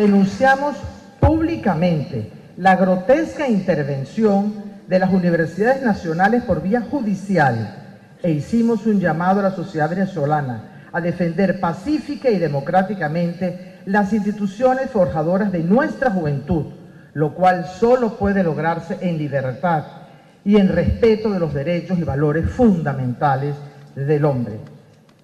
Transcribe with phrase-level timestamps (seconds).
[0.00, 0.76] Denunciamos
[1.20, 4.54] públicamente la grotesca intervención
[4.88, 10.86] de las universidades nacionales por vía judicial e hicimos un llamado a la sociedad venezolana
[10.90, 16.64] a defender pacífica y democráticamente las instituciones forjadoras de nuestra juventud,
[17.12, 19.84] lo cual solo puede lograrse en libertad
[20.46, 23.54] y en respeto de los derechos y valores fundamentales
[23.94, 24.60] del hombre.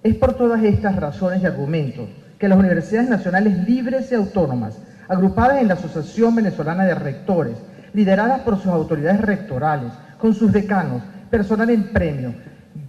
[0.03, 2.09] Es por todas estas razones y argumentos
[2.39, 4.77] que las universidades nacionales libres y autónomas,
[5.07, 7.57] agrupadas en la Asociación Venezolana de Rectores,
[7.93, 12.33] lideradas por sus autoridades rectorales, con sus decanos, personal en premio,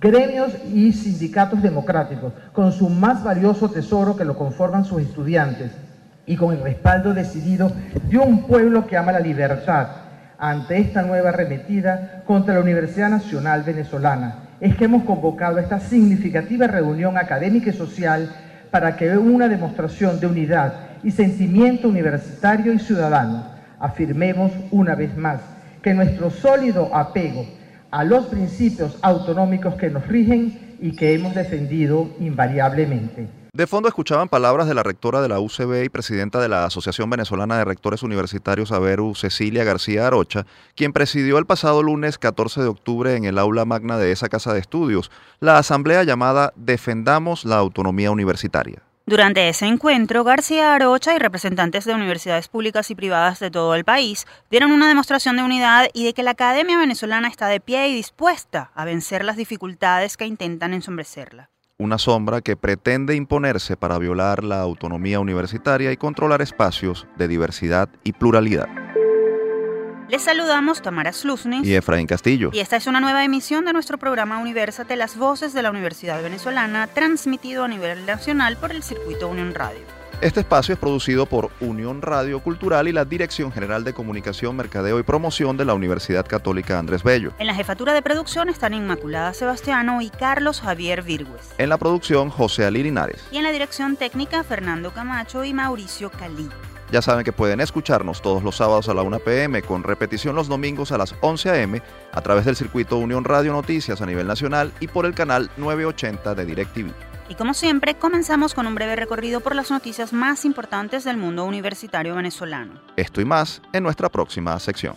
[0.00, 5.72] gremios y sindicatos democráticos, con su más valioso tesoro que lo conforman sus estudiantes
[6.26, 7.72] y con el respaldo decidido
[8.08, 9.88] de un pueblo que ama la libertad
[10.38, 14.44] ante esta nueva arremetida contra la Universidad Nacional Venezolana.
[14.60, 18.30] Es que hemos convocado esta significativa reunión académica y social
[18.70, 23.44] para que una demostración de unidad y sentimiento universitario y ciudadano
[23.78, 25.40] afirmemos una vez más
[25.82, 27.46] que nuestro sólido apego
[27.90, 33.37] a los principios autonómicos que nos rigen y que hemos defendido invariablemente.
[33.52, 37.08] De fondo escuchaban palabras de la rectora de la UCB y presidenta de la Asociación
[37.08, 42.68] Venezolana de Rectores Universitarios Averu, Cecilia García Arocha, quien presidió el pasado lunes 14 de
[42.68, 47.56] octubre en el aula magna de esa casa de estudios la asamblea llamada Defendamos la
[47.56, 48.82] Autonomía Universitaria.
[49.06, 53.86] Durante ese encuentro, García Arocha y representantes de universidades públicas y privadas de todo el
[53.86, 57.88] país dieron una demostración de unidad y de que la academia venezolana está de pie
[57.88, 61.48] y dispuesta a vencer las dificultades que intentan ensombrecerla.
[61.80, 67.88] Una sombra que pretende imponerse para violar la autonomía universitaria y controlar espacios de diversidad
[68.02, 68.66] y pluralidad.
[70.08, 72.50] Les saludamos Tamara Slusny y Efraín Castillo.
[72.52, 76.20] Y esta es una nueva emisión de nuestro programa Universate, las voces de la Universidad
[76.20, 79.97] Venezolana, transmitido a nivel nacional por el circuito Unión Radio.
[80.20, 84.98] Este espacio es producido por Unión Radio Cultural y la Dirección General de Comunicación, Mercadeo
[84.98, 87.32] y Promoción de la Universidad Católica Andrés Bello.
[87.38, 91.54] En la jefatura de producción están Inmaculada Sebastiano y Carlos Javier Virgües.
[91.58, 93.24] En la producción, José Ali Linares.
[93.30, 96.48] Y en la dirección técnica, Fernando Camacho y Mauricio Calí.
[96.90, 100.48] Ya saben que pueden escucharnos todos los sábados a la 1 pm con repetición los
[100.48, 101.80] domingos a las 11 am
[102.12, 106.34] a través del circuito Unión Radio Noticias a nivel nacional y por el canal 980
[106.34, 107.07] de DirecTV.
[107.28, 111.44] Y como siempre, comenzamos con un breve recorrido por las noticias más importantes del mundo
[111.44, 112.80] universitario venezolano.
[112.96, 114.96] Esto y más en nuestra próxima sección.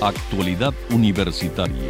[0.00, 1.88] Actualidad Universitaria.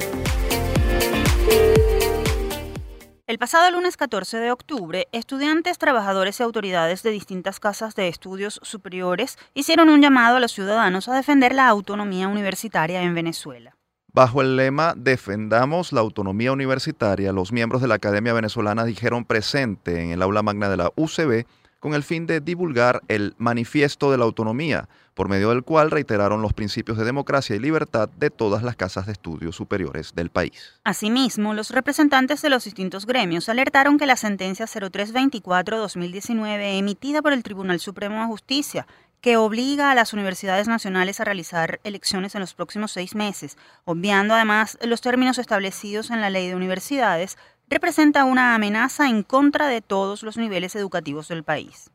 [3.27, 8.61] El pasado lunes 14 de octubre, estudiantes, trabajadores y autoridades de distintas casas de estudios
[8.63, 13.76] superiores hicieron un llamado a los ciudadanos a defender la autonomía universitaria en Venezuela.
[14.17, 20.03] Bajo el lema Defendamos la autonomía universitaria, los miembros de la Academia Venezolana dijeron presente
[20.03, 21.45] en el aula magna de la UCB
[21.81, 26.41] con el fin de divulgar el Manifiesto de la Autonomía, por medio del cual reiteraron
[26.41, 30.81] los principios de democracia y libertad de todas las casas de estudios superiores del país.
[30.85, 37.43] Asimismo, los representantes de los distintos gremios alertaron que la sentencia 0324-2019 emitida por el
[37.43, 38.87] Tribunal Supremo de Justicia
[39.27, 44.35] que obliga a las universidades nacionales a realizar elecciones en los próximos seis meses, obviando
[44.35, 47.37] además los términos establecidos en la ley de universidades,
[47.69, 51.91] representa una amenaza en contra de todos los niveles educativos del país.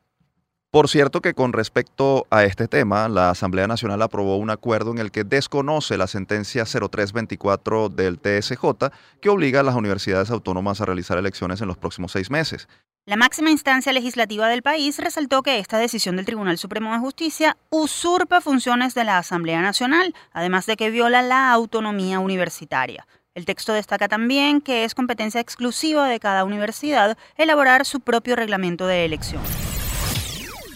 [0.72, 5.00] Por cierto que con respecto a este tema, la Asamblea Nacional aprobó un acuerdo en
[5.00, 8.90] el que desconoce la sentencia 0324 del TSJ
[9.22, 12.70] que obliga a las universidades autónomas a realizar elecciones en los próximos seis meses.
[13.06, 17.58] La máxima instancia legislativa del país resaltó que esta decisión del Tribunal Supremo de Justicia
[17.70, 23.06] usurpa funciones de la Asamblea Nacional, además de que viola la autonomía universitaria.
[23.36, 28.88] El texto destaca también que es competencia exclusiva de cada universidad elaborar su propio reglamento
[28.88, 29.42] de elección.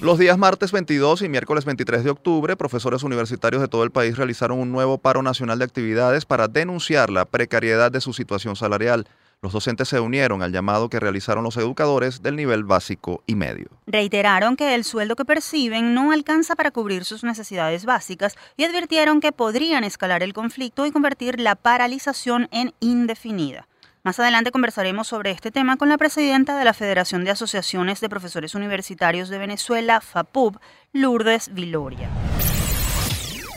[0.01, 4.17] Los días martes 22 y miércoles 23 de octubre, profesores universitarios de todo el país
[4.17, 9.07] realizaron un nuevo paro nacional de actividades para denunciar la precariedad de su situación salarial.
[9.41, 13.67] Los docentes se unieron al llamado que realizaron los educadores del nivel básico y medio.
[13.87, 19.21] Reiteraron que el sueldo que perciben no alcanza para cubrir sus necesidades básicas y advirtieron
[19.21, 23.67] que podrían escalar el conflicto y convertir la paralización en indefinida.
[24.05, 28.07] Más adelante conversaremos sobre este tema con la presidenta de la Federación de Asociaciones de
[28.07, 30.59] Profesores Universitarios de Venezuela, FAPUB,
[30.93, 32.07] Lourdes Viloria.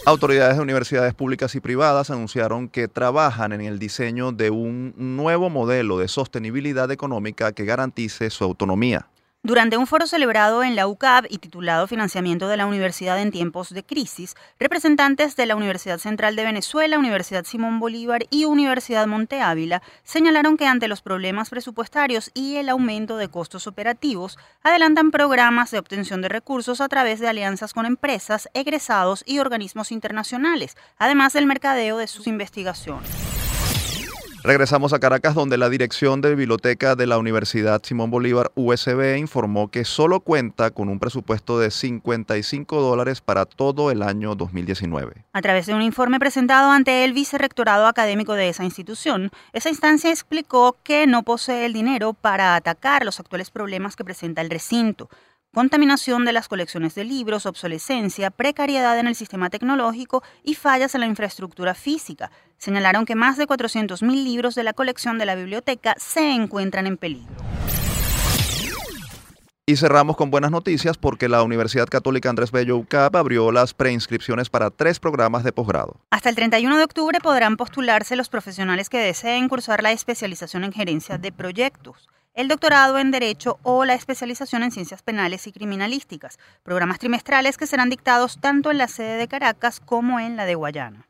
[0.07, 5.51] Autoridades de universidades públicas y privadas anunciaron que trabajan en el diseño de un nuevo
[5.51, 9.11] modelo de sostenibilidad económica que garantice su autonomía.
[9.49, 13.71] Durante un foro celebrado en la UCAP y titulado Financiamiento de la Universidad en tiempos
[13.71, 19.41] de crisis, representantes de la Universidad Central de Venezuela, Universidad Simón Bolívar y Universidad Monte
[19.41, 25.71] Ávila señalaron que ante los problemas presupuestarios y el aumento de costos operativos, adelantan programas
[25.71, 31.33] de obtención de recursos a través de alianzas con empresas, egresados y organismos internacionales, además
[31.33, 33.38] del mercadeo de sus investigaciones.
[34.45, 39.69] Regresamos a Caracas, donde la dirección de biblioteca de la Universidad Simón Bolívar USB informó
[39.69, 45.25] que solo cuenta con un presupuesto de 55 dólares para todo el año 2019.
[45.33, 50.11] A través de un informe presentado ante el vicerrectorado académico de esa institución, esa instancia
[50.11, 55.09] explicó que no posee el dinero para atacar los actuales problemas que presenta el recinto
[55.53, 61.01] contaminación de las colecciones de libros, obsolescencia, precariedad en el sistema tecnológico y fallas en
[61.01, 62.31] la infraestructura física.
[62.59, 66.97] Señalaron que más de 400.000 libros de la colección de la biblioteca se encuentran en
[66.97, 67.35] peligro.
[69.67, 74.49] Y cerramos con buenas noticias porque la Universidad Católica Andrés Bello UCAP abrió las preinscripciones
[74.49, 76.01] para tres programas de posgrado.
[76.11, 80.73] Hasta el 31 de octubre podrán postularse los profesionales que deseen cursar la especialización en
[80.73, 82.09] gerencia de proyectos
[82.39, 87.67] el doctorado en Derecho o la especialización en Ciencias Penales y Criminalísticas, programas trimestrales que
[87.67, 91.09] serán dictados tanto en la sede de Caracas como en la de Guayana.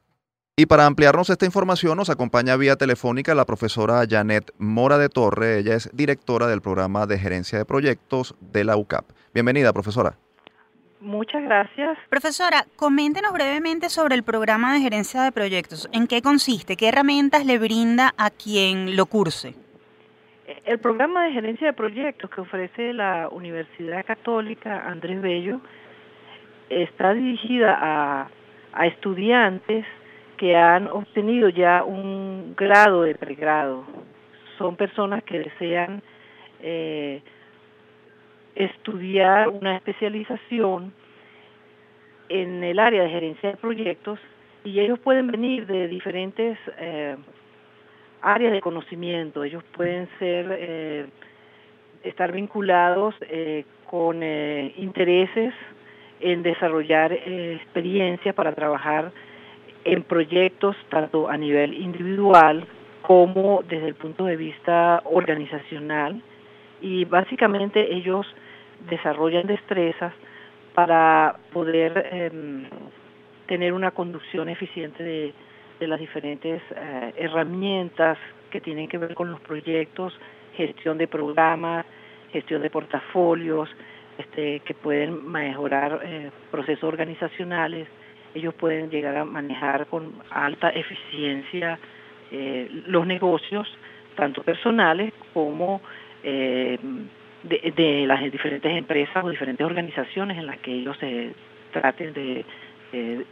[0.57, 5.59] Y para ampliarnos esta información nos acompaña vía telefónica la profesora Janet Mora de Torre,
[5.59, 9.05] ella es directora del programa de gerencia de proyectos de la UCAP.
[9.35, 10.17] Bienvenida, profesora.
[11.03, 11.99] Muchas gracias.
[12.09, 15.91] Profesora, coméntenos brevemente sobre el programa de gerencia de proyectos.
[15.93, 16.79] ¿En qué consiste?
[16.79, 19.68] ¿Qué herramientas le brinda a quien lo curse?
[20.65, 25.61] El programa de gerencia de proyectos que ofrece la Universidad Católica Andrés Bello
[26.71, 27.77] está dirigida
[28.73, 29.85] a, estudiantes
[30.39, 33.85] que han obtenido ya un grado de pregrado.
[34.56, 36.03] Son personas que desean
[36.62, 37.21] eh,
[38.55, 40.95] estudiar una especialización
[42.31, 44.19] en el área de gerencia de proyectos
[44.65, 47.17] y ellos pueden venir de diferentes eh,
[48.23, 49.44] áreas de conocimiento.
[49.44, 51.06] Ellos pueden ser, eh,
[52.03, 55.55] estar vinculados eh, con eh, intereses
[56.20, 59.12] en desarrollar experiencias para trabajar
[59.85, 62.67] en proyectos tanto a nivel individual
[63.03, 66.21] como desde el punto de vista organizacional
[66.81, 68.26] y básicamente ellos
[68.91, 70.12] desarrollan destrezas
[70.75, 72.64] para poder em,
[73.47, 75.32] tener una conducción eficiente de,
[75.79, 78.19] de las diferentes eh, herramientas
[78.51, 80.19] que tienen que ver con los proyectos,
[80.57, 81.87] gestión de programas,
[82.33, 83.69] gestión de portafolios,
[84.19, 87.87] este, que pueden mejorar eh, procesos organizacionales,
[88.35, 91.79] ellos pueden llegar a manejar con alta eficiencia
[92.31, 93.69] eh, los negocios,
[94.17, 95.81] tanto personales como
[96.23, 96.79] de,
[98.07, 101.33] las diferentes empresas o diferentes organizaciones en las que ellos se
[101.73, 102.45] traten de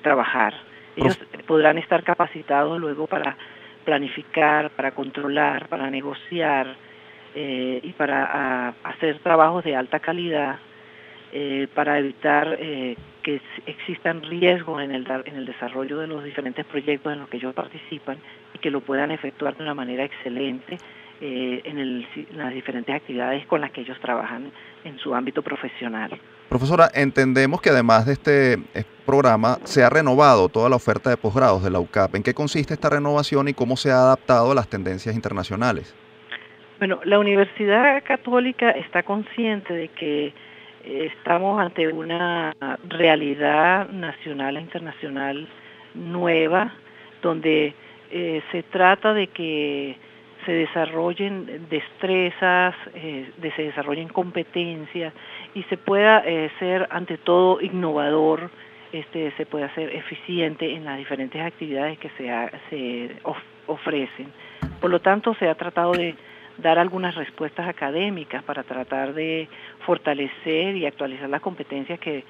[0.03, 0.55] trabajar.
[0.97, 3.37] Ellos podrán estar capacitados luego para
[3.85, 6.75] planificar, para controlar, para negociar
[7.35, 10.59] eh, y para hacer trabajos de alta calidad
[11.33, 16.65] eh, para evitar eh, que existan riesgos en el, en el desarrollo de los diferentes
[16.65, 18.17] proyectos en los que ellos participan
[18.55, 20.79] y que lo puedan efectuar de una manera excelente
[21.21, 24.53] en, las diferentes actividades con las que ellos trabajan
[24.85, 26.11] en su ámbito profesional.
[26.49, 28.59] Profesora, entendemos que además de este
[29.05, 32.17] programa se ha renovado toda la oferta de posgrados de la UCAP.
[32.17, 35.95] ¿En qué consiste esta renovación y cómo se ha adaptado a las tendencias internacionales?
[36.79, 40.33] Bueno, la Universidad Católica está consciente de que eh,
[40.85, 42.55] estamos ante una
[42.87, 45.49] realidad nacional e internacional
[45.95, 46.75] nueva,
[47.23, 47.75] donde
[48.11, 49.97] eh, se trata de que
[50.47, 55.13] se desarrollen destrezas, eh, se desarrollen competencias
[55.55, 56.23] y se pueda
[56.59, 58.51] ser ante todo innovador
[58.93, 63.17] este, se puede hacer eficiente en las diferentes actividades que se,
[63.67, 64.33] ofrecen.
[64.81, 66.15] Por lo tanto, se ha tratado de
[66.59, 69.49] dar algunas respuestas académicas para tratar de
[69.85, 72.25] fortalecer y actualizar las competencias que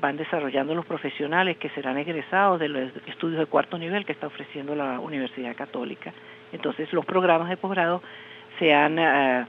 [0.00, 4.26] van desarrollando los profesionales que serán egresados de los estudios de cuarto nivel que está
[4.26, 6.12] ofreciendo la Universidad Católica.
[6.54, 8.00] Entonces, los programas de posgrado
[8.58, 8.98] se han...
[8.98, 9.46] Eh,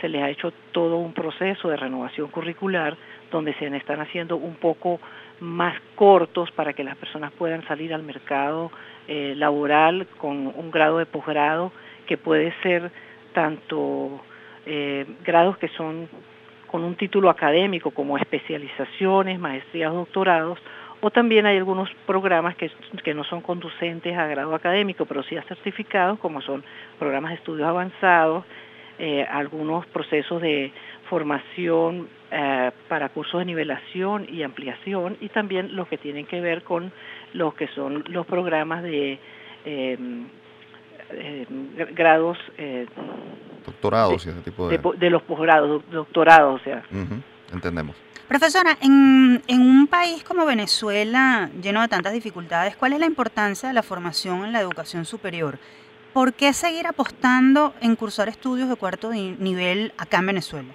[0.00, 2.96] se les ha hecho todo un proceso de renovación curricular
[3.30, 5.00] donde se están haciendo un poco
[5.40, 8.70] más cortos para que las personas puedan salir al mercado
[9.08, 11.72] eh, laboral con un grado de posgrado
[12.06, 12.90] que puede ser
[13.32, 14.20] tanto
[14.64, 16.08] eh, grados que son
[16.66, 20.58] con un título académico como especializaciones, maestrías, doctorados,
[21.00, 22.70] o también hay algunos programas que,
[23.04, 26.64] que no son conducentes a grado académico, pero sí a certificados, como son
[26.98, 28.44] programas de estudios avanzados,
[28.98, 30.72] eh, algunos procesos de
[31.10, 36.62] formación eh, para cursos de nivelación y ampliación y también los que tienen que ver
[36.62, 36.90] con
[37.34, 39.18] lo que son los programas de
[39.66, 40.26] em,
[41.10, 42.86] em, grados eh,
[43.66, 46.82] doctorados de, y ese tipo de, de, los posgrados doctorados o sea
[47.52, 47.96] entendemos
[48.28, 53.68] Profesora, en, en, un país como Venezuela, lleno de tantas dificultades, ¿cuál es la importancia
[53.68, 55.60] de la formación en la educación superior?
[56.12, 60.74] ¿Por qué seguir apostando en cursar estudios de cuarto nivel acá en Venezuela?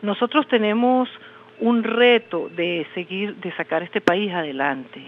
[0.00, 1.10] Nosotros tenemos
[1.60, 5.02] un reto de seguir, de sacar este país adelante.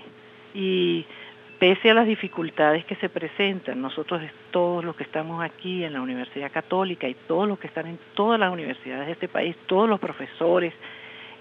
[0.54, 1.06] Y
[1.58, 6.00] pese a las dificultades que se presentan, nosotros todos los que estamos aquí en la
[6.00, 9.88] Universidad Católica y todos los que están en todas las universidades de este país, todos
[9.88, 10.74] los profesores,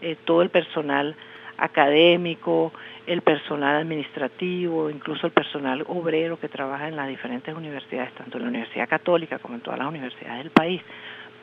[0.01, 1.15] eh, todo el personal
[1.57, 2.73] académico,
[3.07, 8.43] el personal administrativo, incluso el personal obrero que trabaja en las diferentes universidades, tanto en
[8.43, 10.81] la Universidad Católica como en todas las universidades del país,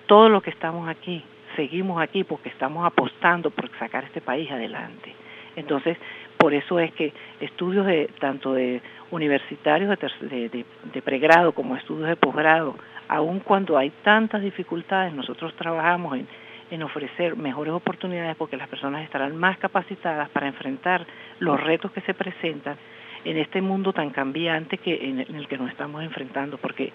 [0.07, 1.23] todos los que estamos aquí
[1.57, 5.14] seguimos aquí porque estamos apostando por sacar este país adelante.
[5.57, 5.99] Entonces,
[6.43, 8.83] por eso es que estudios de tanto de
[9.13, 12.75] universitarios de, de, pregrado como estudios de posgrado,
[13.07, 16.27] aun cuando hay tantas dificultades, nosotros trabajamos en,
[16.73, 21.07] en ofrecer mejores oportunidades porque las personas estarán más capacitadas para enfrentar
[21.39, 22.77] los retos que se presentan
[23.25, 26.93] en este mundo tan cambiante que en el que nos estamos enfrentando, porque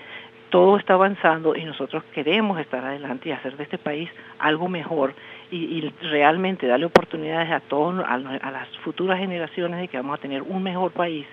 [0.50, 5.14] todo está avanzando y nosotros queremos estar adelante y hacer de este país algo mejor
[5.52, 10.42] y, realmente darle oportunidades a todos a, las futuras generaciones de que vamos a tener
[10.42, 11.26] un mejor país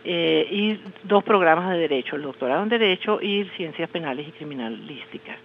[0.04, 5.38] eh, y dos programas de Derecho, el doctorado en Derecho y Ciencias Penales y Criminalísticas.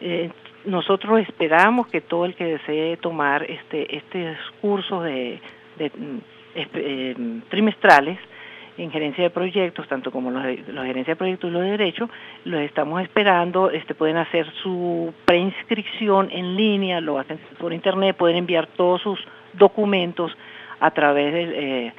[0.00, 0.30] Eh,
[0.64, 5.40] nosotros esperamos que todo el que desee tomar este estos cursos de,
[6.54, 7.14] eh,
[7.48, 8.18] trimestrales
[8.78, 12.08] en gerencia de proyectos, tanto como los los gerencia de proyectos y los de derecho,
[12.44, 18.38] los estamos esperando, este pueden hacer su preinscripción en línea, lo hacen por internet, pueden
[18.38, 19.20] enviar todos sus
[19.52, 20.32] documentos
[20.80, 21.92] a través de eh,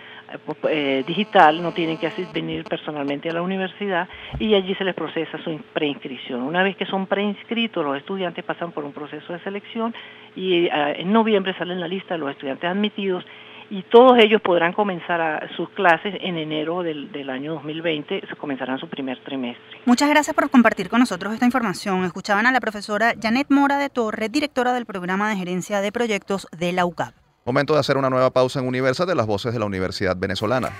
[0.69, 4.07] eh, digital, no tienen que venir personalmente a la universidad
[4.39, 6.41] y allí se les procesa su preinscripción.
[6.41, 9.93] Una vez que son preinscritos, los estudiantes pasan por un proceso de selección
[10.35, 13.25] y eh, en noviembre salen la lista de los estudiantes admitidos
[13.69, 18.87] y todos ellos podrán comenzar sus clases en enero del, del, año 2020, comenzarán su
[18.87, 19.79] primer trimestre.
[19.85, 22.03] Muchas gracias por compartir con nosotros esta información.
[22.03, 26.47] Escuchaban a la profesora Janet Mora de Torre, directora del programa de gerencia de proyectos
[26.51, 27.22] de la UCAP.
[27.45, 30.71] Momento de hacer una nueva pausa en Universa de las voces de la Universidad Venezolana.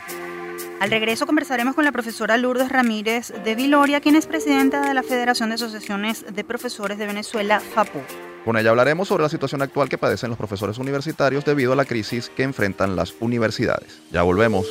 [0.80, 5.04] Al regreso conversaremos con la profesora Lourdes Ramírez de Viloria, quien es presidenta de la
[5.04, 8.00] Federación de Asociaciones de Profesores de Venezuela, FAPU.
[8.46, 11.86] Con ella hablaremos sobre la situación actual que padecen los profesores universitarios debido a la
[11.86, 14.02] crisis que enfrentan las universidades.
[14.12, 14.66] Ya volvemos.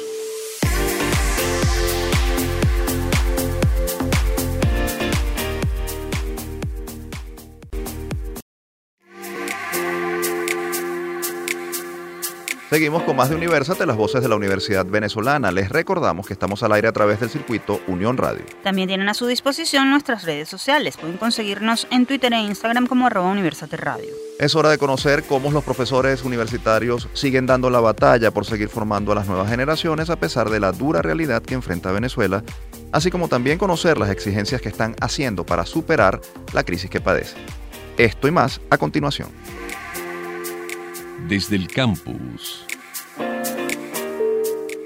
[12.72, 15.52] Seguimos con más de Universate, las voces de la Universidad Venezolana.
[15.52, 18.46] Les recordamos que estamos al aire a través del circuito Unión Radio.
[18.62, 20.96] También tienen a su disposición nuestras redes sociales.
[20.96, 24.08] Pueden conseguirnos en Twitter e Instagram como arroba Universate Radio.
[24.38, 29.12] Es hora de conocer cómo los profesores universitarios siguen dando la batalla por seguir formando
[29.12, 32.42] a las nuevas generaciones a pesar de la dura realidad que enfrenta Venezuela,
[32.90, 36.22] así como también conocer las exigencias que están haciendo para superar
[36.54, 37.36] la crisis que padece.
[37.98, 39.28] Esto y más a continuación
[41.28, 42.66] desde el campus.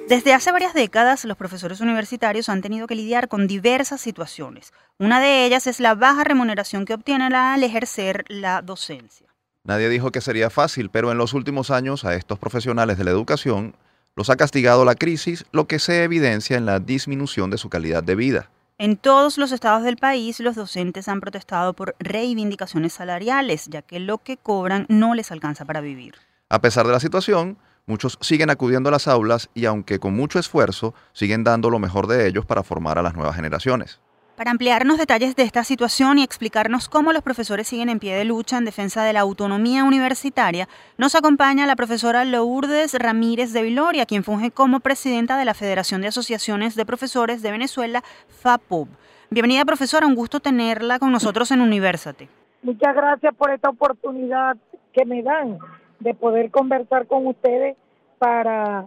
[0.08, 4.72] Desde hace varias décadas, los profesores universitarios han tenido que lidiar con diversas situaciones.
[4.98, 9.26] Una de ellas es la baja remuneración que obtienen al ejercer la docencia.
[9.64, 13.10] Nadie dijo que sería fácil, pero en los últimos años a estos profesionales de la
[13.10, 13.74] educación
[14.14, 18.04] los ha castigado la crisis, lo que se evidencia en la disminución de su calidad
[18.04, 18.50] de vida.
[18.78, 24.00] En todos los estados del país, los docentes han protestado por reivindicaciones salariales, ya que
[24.00, 26.16] lo que cobran no les alcanza para vivir.
[26.50, 27.56] A pesar de la situación,
[27.86, 32.06] muchos siguen acudiendo a las aulas y aunque con mucho esfuerzo, siguen dando lo mejor
[32.06, 33.98] de ellos para formar a las nuevas generaciones.
[34.36, 38.26] Para ampliarnos detalles de esta situación y explicarnos cómo los profesores siguen en pie de
[38.26, 44.04] lucha en defensa de la autonomía universitaria, nos acompaña la profesora Lourdes Ramírez de Viloria,
[44.04, 48.88] quien funge como presidenta de la Federación de Asociaciones de Profesores de Venezuela, FAPUB.
[49.30, 52.28] Bienvenida, profesora, un gusto tenerla con nosotros en Universate.
[52.62, 54.58] Muchas gracias por esta oportunidad
[54.92, 55.56] que me dan
[56.00, 57.78] de poder conversar con ustedes
[58.18, 58.84] para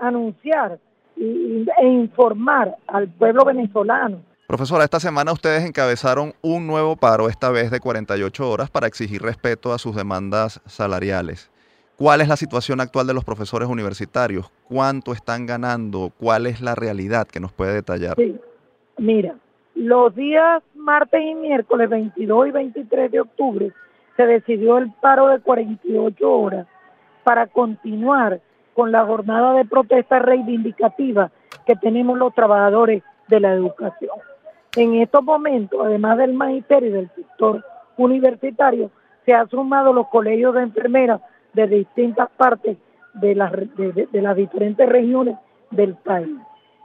[0.00, 0.78] anunciar
[1.18, 7.70] e informar al pueblo venezolano Profesora, esta semana ustedes encabezaron un nuevo paro, esta vez
[7.70, 11.50] de 48 horas, para exigir respeto a sus demandas salariales.
[11.98, 14.50] ¿Cuál es la situación actual de los profesores universitarios?
[14.64, 16.12] ¿Cuánto están ganando?
[16.18, 18.14] ¿Cuál es la realidad que nos puede detallar?
[18.16, 18.40] Sí.
[18.96, 19.34] Mira,
[19.74, 23.72] los días martes y miércoles 22 y 23 de octubre
[24.16, 26.66] se decidió el paro de 48 horas
[27.22, 28.40] para continuar
[28.72, 31.30] con la jornada de protesta reivindicativa
[31.66, 34.16] que tenemos los trabajadores de la educación.
[34.78, 37.64] En estos momentos, además del magisterio y del sector
[37.96, 38.92] universitario,
[39.26, 41.20] se han sumado los colegios de enfermeras
[41.52, 42.76] de distintas partes
[43.14, 45.36] de las, diferentes regiones
[45.72, 46.28] del país.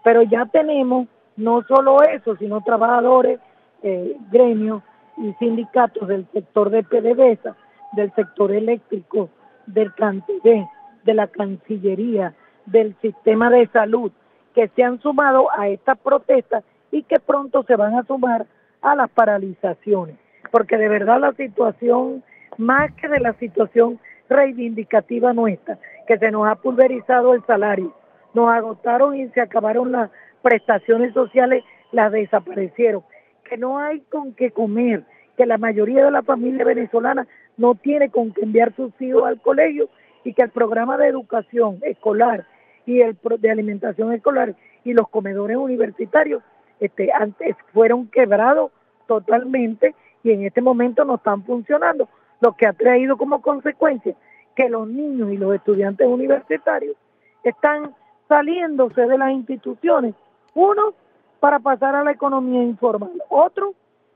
[0.03, 1.07] Pero ya tenemos
[1.37, 3.39] no solo eso, sino trabajadores,
[3.83, 4.81] eh, gremios
[5.17, 7.55] y sindicatos del sector de PDVSA,
[7.91, 9.29] del sector eléctrico,
[9.67, 10.67] del CANTV,
[11.03, 12.33] de la Cancillería,
[12.65, 14.11] del sistema de salud,
[14.55, 18.45] que se han sumado a estas protestas y que pronto se van a sumar
[18.83, 20.15] a las paralizaciones,
[20.51, 22.23] porque de verdad la situación,
[22.57, 27.95] más que de la situación reivindicativa nuestra, que se nos ha pulverizado el salario,
[28.35, 30.11] nos agotaron y se acabaron las
[30.43, 33.03] prestaciones sociales, las desaparecieron,
[33.49, 35.03] que no hay con qué comer,
[35.35, 37.25] que la mayoría de la familia venezolana
[37.57, 39.89] no tiene con qué enviar sus hijos al colegio
[40.23, 42.45] y que el programa de educación escolar
[42.85, 46.43] y el de alimentación escolar y los comedores universitarios
[46.83, 48.69] este, antes fueron quebrados
[49.07, 52.09] totalmente y en este momento no están funcionando,
[52.41, 54.15] lo que ha traído como consecuencia
[54.53, 56.97] que los niños y los estudiantes universitarios
[57.43, 57.95] están
[58.27, 60.13] saliéndose de las instituciones,
[60.55, 60.93] uno
[61.39, 63.73] para pasar a la economía informal, otro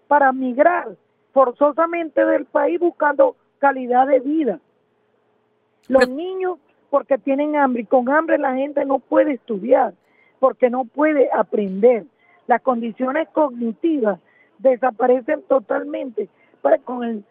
[0.09, 0.89] para migrar
[1.33, 4.59] forzosamente del país buscando calidad de vida.
[5.87, 6.57] Los niños
[6.89, 9.93] porque tienen hambre y con hambre la gente no puede estudiar,
[10.39, 12.05] porque no puede aprender
[12.47, 14.19] las condiciones cognitivas
[14.59, 16.29] desaparecen totalmente
[16.61, 17.23] para con el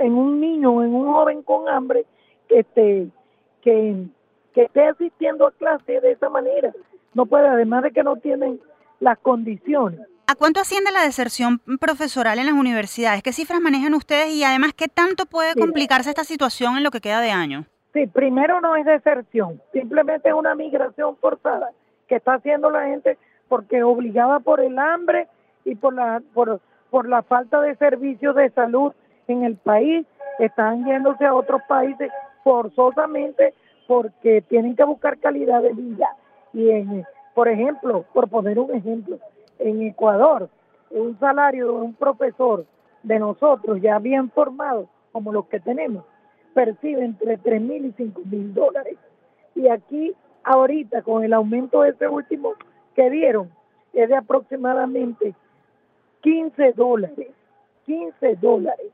[0.00, 2.04] en un niño o en un joven con hambre
[2.48, 3.08] que esté
[3.60, 4.06] que,
[4.52, 6.72] que esté asistiendo a clase de esa manera
[7.12, 8.60] no puede además de que no tienen
[9.00, 13.22] las condiciones ¿A cuánto asciende la deserción profesoral en las universidades?
[13.22, 17.02] ¿Qué cifras manejan ustedes y además qué tanto puede complicarse esta situación en lo que
[17.02, 17.66] queda de año?
[17.92, 21.70] Sí, primero no es deserción, simplemente es una migración forzada
[22.08, 23.18] que está haciendo la gente
[23.54, 25.28] porque obligada por el hambre
[25.64, 28.92] y por la por, por la falta de servicios de salud
[29.28, 30.04] en el país.
[30.40, 32.10] Están yéndose a otros países
[32.42, 33.54] forzosamente
[33.86, 36.08] porque tienen que buscar calidad de vida.
[36.52, 39.20] Y en por ejemplo por poner un ejemplo
[39.60, 40.48] en Ecuador
[40.90, 42.66] un salario de un profesor
[43.04, 46.04] de nosotros ya bien formado como los que tenemos
[46.54, 48.98] percibe entre tres mil y cinco mil dólares.
[49.54, 50.12] Y aquí
[50.42, 52.54] ahorita con el aumento de ese último
[52.94, 53.50] que dieron
[53.92, 55.34] es de aproximadamente
[56.22, 57.28] 15 dólares,
[57.86, 58.86] 15 dólares.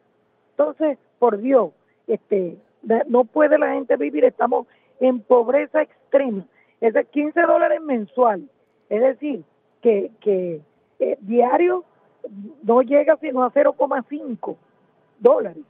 [0.51, 1.71] Entonces, por Dios,
[2.07, 2.59] este,
[3.07, 4.67] no puede la gente vivir, estamos
[5.01, 6.45] en pobreza extrema.
[6.81, 8.49] Es de 15 dólares mensual,
[8.89, 9.45] es decir,
[9.83, 10.61] que, que
[10.99, 11.85] eh, diario
[12.63, 14.57] no llega sino a 0,5
[15.19, 15.63] dólares.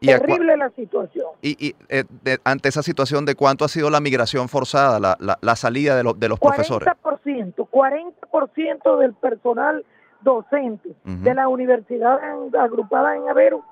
[0.00, 1.26] Terrible la situación.
[1.42, 2.04] Y, eh,
[2.44, 6.28] ante esa situación, ¿de cuánto ha sido la migración forzada, la, la, salida de, de
[6.28, 6.88] los profesores?
[7.36, 9.84] 40%, 40% del personal
[10.20, 12.18] docente de la universidad
[12.58, 13.62] agrupada en Avero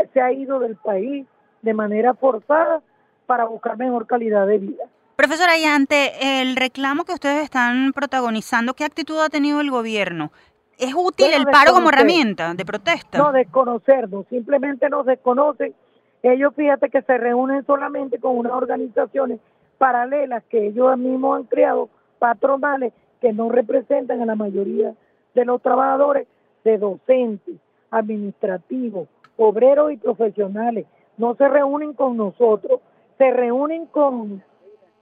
[0.00, 1.26] eh, se ha ido del país
[1.62, 2.80] de manera forzada
[3.26, 4.84] para buscar mejor calidad de vida.
[5.16, 10.32] Profesora, y ante el reclamo que ustedes están protagonizando, ¿qué actitud ha tenido el gobierno?
[10.78, 13.18] ¿Es útil el paro como herramienta de protesta?
[13.18, 15.74] No, desconocernos, simplemente nos desconocen.
[16.22, 19.40] Ellos fíjate que se reúnen solamente con unas organizaciones
[19.76, 24.94] paralelas que ellos mismos han creado, patronales, que no representan a la mayoría
[25.34, 26.28] de los trabajadores,
[26.62, 27.56] de docentes,
[27.90, 30.86] administrativos, obreros y profesionales.
[31.16, 32.80] No se reúnen con nosotros,
[33.18, 34.44] se reúnen con,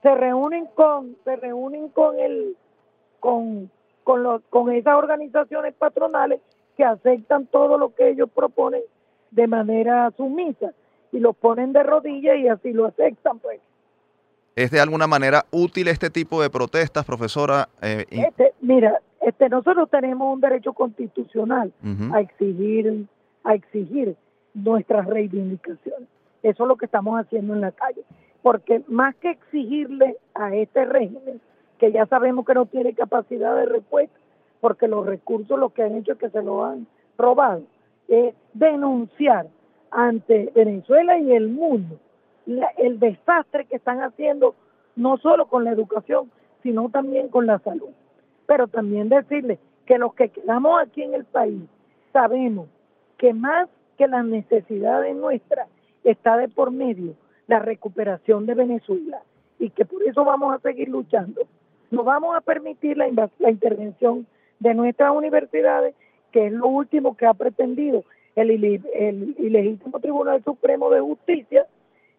[0.01, 2.55] se reúnen con, se reúnen con el,
[3.19, 3.69] con
[4.09, 6.41] con, con esas organizaciones patronales
[6.75, 8.81] que aceptan todo lo que ellos proponen
[9.29, 10.73] de manera sumisa
[11.11, 13.61] y lo ponen de rodillas y así lo aceptan pues.
[14.55, 17.69] ¿Es de alguna manera útil este tipo de protestas, profesora?
[17.81, 21.71] Eh, este, mira, este, nosotros tenemos un derecho constitucional
[22.11, 23.05] a exigir,
[23.43, 24.15] a exigir
[24.53, 26.07] nuestras reivindicaciones.
[26.43, 28.01] Eso es lo que estamos haciendo en la calle.
[28.41, 31.41] Porque más que exigirle a este régimen,
[31.77, 34.17] que ya sabemos que no tiene capacidad de respuesta,
[34.61, 37.63] porque los recursos lo que han hecho es que se lo han robado,
[38.07, 39.47] es denunciar
[39.91, 41.97] ante Venezuela y el mundo
[42.45, 44.55] el desastre que están haciendo,
[44.95, 46.31] no solo con la educación,
[46.63, 47.89] sino también con la salud.
[48.45, 51.61] Pero también decirles que los que quedamos aquí en el país
[52.11, 52.67] sabemos
[53.17, 55.67] que más que las necesidades nuestras
[56.03, 57.13] está de por medio
[57.47, 59.21] la recuperación de Venezuela
[59.57, 61.41] y que por eso vamos a seguir luchando.
[61.91, 64.25] No vamos a permitir la, la intervención
[64.59, 65.95] de nuestras universidades,
[66.31, 68.03] que es lo último que ha pretendido
[68.35, 71.65] el ilegítimo Tribunal Supremo de Justicia,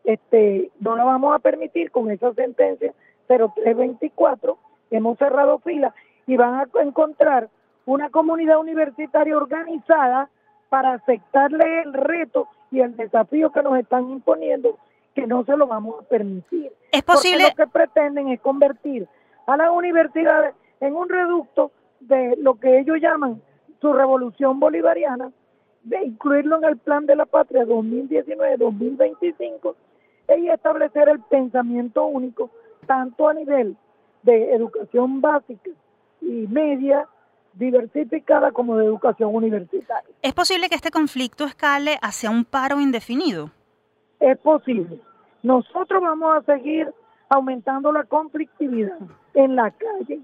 [0.05, 2.93] este, no lo vamos a permitir con esa sentencia
[3.29, 4.59] 0324,
[4.91, 5.95] hemos cerrado fila
[6.27, 7.49] y van a encontrar
[7.87, 10.29] una comunidad universitaria organizada
[10.69, 14.79] para aceptarle el reto y el desafío que nos están imponiendo,
[15.15, 16.73] que no se lo vamos a permitir.
[16.93, 17.45] Es posible.
[17.45, 19.09] Porque lo que pretenden es convertir
[19.47, 23.43] a las universidades en un reducto de lo que ellos llaman
[23.81, 25.33] su revolución bolivariana,
[25.83, 29.75] de incluirlo en el plan de la patria 2019-2025
[30.39, 32.51] y establecer el pensamiento único,
[32.87, 33.77] tanto a nivel
[34.23, 35.71] de educación básica
[36.21, 37.07] y media,
[37.55, 40.15] diversificada como de educación universitaria.
[40.23, 43.51] ¿Es posible que este conflicto escale hacia un paro indefinido?
[44.21, 45.01] Es posible.
[45.43, 46.93] Nosotros vamos a seguir
[47.29, 48.99] aumentando la conflictividad
[49.35, 50.21] en la calle.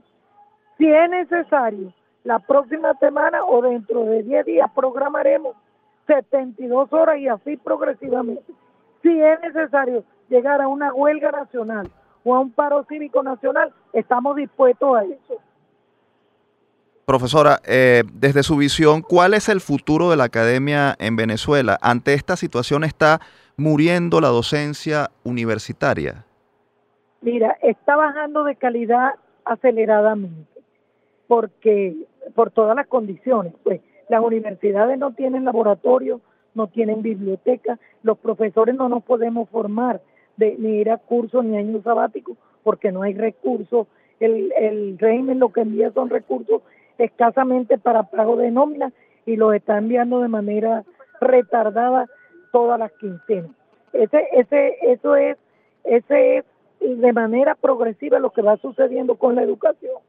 [0.76, 1.92] Si es necesario,
[2.24, 5.56] la próxima semana o dentro de 10 días programaremos
[6.06, 8.52] 72 horas y así progresivamente.
[9.06, 11.88] Si es necesario llegar a una huelga nacional
[12.24, 15.40] o a un paro cívico nacional, estamos dispuestos a eso.
[17.04, 21.78] Profesora, eh, desde su visión, ¿cuál es el futuro de la academia en Venezuela?
[21.82, 23.20] Ante esta situación está
[23.56, 26.24] muriendo la docencia universitaria.
[27.20, 29.14] Mira, está bajando de calidad
[29.44, 30.50] aceleradamente,
[31.28, 31.94] porque
[32.34, 36.20] por todas las condiciones, pues las universidades no tienen laboratorio,
[36.56, 40.00] no tienen biblioteca, los profesores no nos podemos formar
[40.36, 43.86] de, ni ir a cursos ni años sabáticos porque no hay recursos,
[44.18, 46.62] el, el régimen lo que envía son recursos
[46.98, 48.92] escasamente para pago de nómina
[49.24, 50.84] y los está enviando de manera
[51.20, 52.08] retardada
[52.52, 53.50] todas las quincenas.
[53.92, 55.36] Ese, ese, eso es,
[55.84, 56.44] ese es
[56.80, 60.00] de manera progresiva lo que va sucediendo con la educación.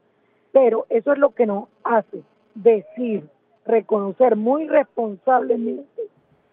[0.52, 2.22] Pero eso es lo que nos hace
[2.54, 3.24] decir,
[3.66, 6.02] reconocer muy responsablemente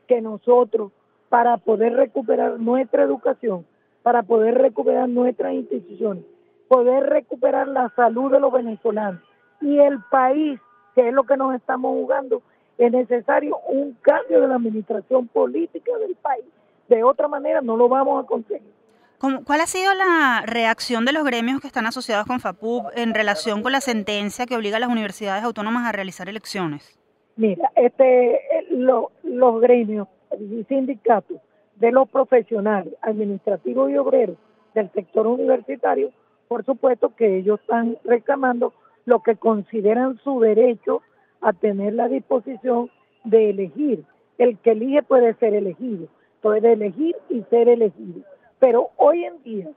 [0.07, 0.91] que nosotros,
[1.29, 3.65] para poder recuperar nuestra educación,
[4.03, 6.23] para poder recuperar nuestras instituciones,
[6.67, 9.21] poder recuperar la salud de los venezolanos,
[9.61, 10.59] y el país,
[10.93, 12.41] que es lo que nos estamos jugando,
[12.77, 16.45] es necesario un cambio de la administración política del país.
[16.87, 18.73] De otra manera no lo vamos a conseguir.
[19.19, 23.63] ¿Cuál ha sido la reacción de los gremios que están asociados con FAPUB en relación
[23.63, 26.99] con la sentencia que obliga a las universidades autónomas a realizar elecciones?
[27.37, 30.07] Mira, este, los gremios
[30.39, 31.37] y sindicatos
[31.75, 34.37] de los profesionales administrativos y obreros
[34.73, 36.11] del sector universitario,
[36.47, 41.01] por supuesto que ellos están reclamando lo que consideran su derecho
[41.41, 42.89] a tener la disposición
[43.25, 44.05] de elegir.
[44.37, 46.07] El que elige puede ser elegido,
[46.41, 48.21] puede elegir y ser elegido.
[48.59, 49.69] Pero hoy en día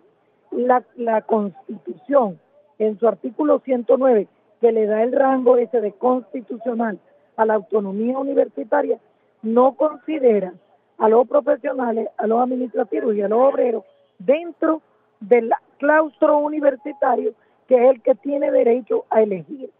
[0.52, 2.38] la, la Constitución,
[2.78, 4.28] en su artículo 109,
[4.60, 6.98] que le da el rango ese de constitucional
[7.38, 8.98] a la autonomía universitaria,
[9.42, 10.52] no considera
[10.98, 13.84] a los profesionales, a los administrativos y a los obreros
[14.18, 14.82] dentro
[15.20, 17.32] del claustro universitario
[17.68, 19.70] que es el que tiene derecho a elegir.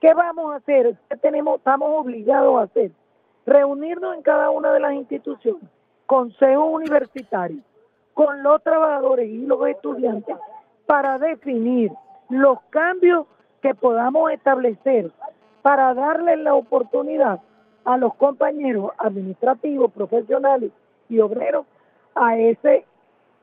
[0.00, 0.96] ¿Qué vamos a hacer?
[1.08, 2.90] ¿Qué tenemos, estamos obligados a hacer?
[3.46, 5.62] Reunirnos en cada una de las instituciones,
[6.06, 7.58] consejo universitario,
[8.12, 10.36] con los trabajadores y los estudiantes
[10.86, 11.92] para definir
[12.28, 13.26] los cambios
[13.62, 15.12] que podamos establecer
[15.64, 17.40] para darle la oportunidad
[17.86, 20.72] a los compañeros administrativos, profesionales
[21.08, 21.64] y obreros
[22.14, 22.84] a ese,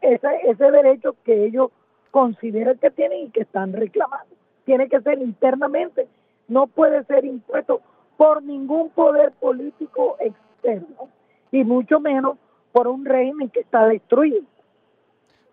[0.01, 1.71] ese, ese derecho que ellos
[2.11, 4.35] consideran que tienen y que están reclamando.
[4.65, 6.07] Tiene que ser internamente,
[6.47, 7.81] no puede ser impuesto
[8.17, 11.09] por ningún poder político externo
[11.51, 12.37] y mucho menos
[12.71, 14.41] por un régimen que está destruido.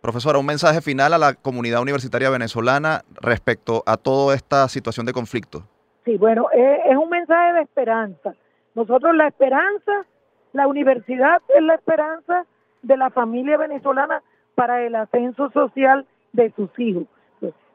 [0.03, 5.15] Profesora, un mensaje final a la comunidad universitaria venezolana respecto a toda esta situación de
[5.15, 5.67] conflicto.
[6.09, 8.35] Sí, bueno, es un mensaje de esperanza
[8.79, 10.07] nosotros la esperanza,
[10.53, 12.47] la universidad es la esperanza
[12.83, 14.23] de la familia venezolana
[14.55, 17.03] para el ascenso social de sus hijos.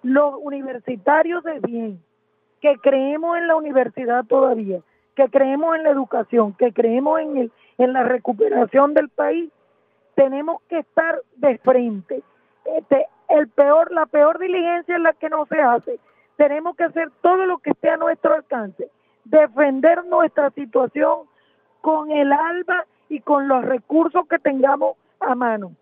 [0.02, 2.02] Los universitarios de bien
[2.62, 4.80] que creemos en la universidad todavía,
[5.16, 9.52] que creemos en la educación, que creemos en, el, en la recuperación del país,
[10.16, 12.24] tenemos que estar de frente.
[12.64, 16.00] Este, el peor, la peor diligencia es la que no se hace.
[16.38, 18.90] Tenemos que hacer todo lo que esté a nuestro alcance,
[19.26, 21.28] defender nuestra situación
[21.82, 25.74] con el alba y con los recursos que tengamos a mano.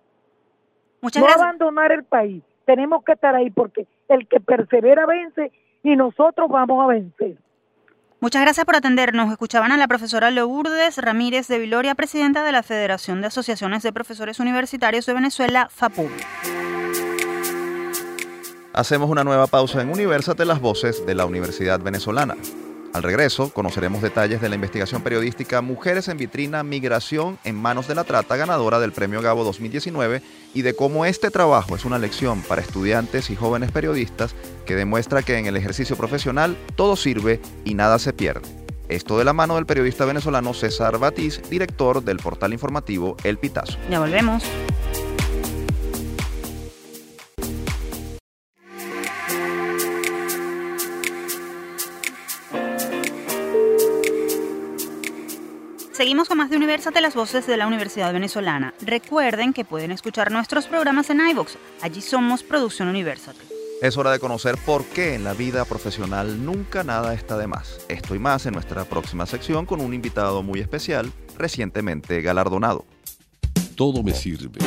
[1.01, 1.45] Muchas no gracias.
[1.45, 2.43] abandonar el país.
[2.65, 5.51] Tenemos que estar ahí porque el que persevera vence
[5.83, 7.37] y nosotros vamos a vencer.
[8.19, 9.31] Muchas gracias por atendernos.
[9.31, 13.91] Escuchaban a la profesora Lourdes Ramírez de Viloria, presidenta de la Federación de Asociaciones de
[13.91, 16.11] Profesores Universitarios de Venezuela, FAPUB.
[18.73, 22.37] Hacemos una nueva pausa en Universate las voces de la Universidad Venezolana.
[22.93, 27.95] Al regreso, conoceremos detalles de la investigación periodística Mujeres en Vitrina, Migración en Manos de
[27.95, 30.21] la Trata, ganadora del Premio Gabo 2019,
[30.53, 35.21] y de cómo este trabajo es una lección para estudiantes y jóvenes periodistas que demuestra
[35.21, 38.47] que en el ejercicio profesional todo sirve y nada se pierde.
[38.87, 43.77] Esto de la mano del periodista venezolano César Batiz, director del portal informativo El Pitazo.
[43.89, 44.43] Ya volvemos.
[56.01, 58.73] Seguimos con más de Universate, las voces de la Universidad Venezolana.
[58.81, 61.57] Recuerden que pueden escuchar nuestros programas en iVoox.
[61.83, 63.37] Allí somos Producción Universate.
[63.83, 67.85] Es hora de conocer por qué en la vida profesional nunca nada está de más.
[67.87, 72.83] Esto y más en nuestra próxima sección con un invitado muy especial, recientemente galardonado.
[73.75, 74.57] Todo me sirve.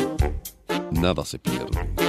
[0.93, 2.04] Nada se pierde.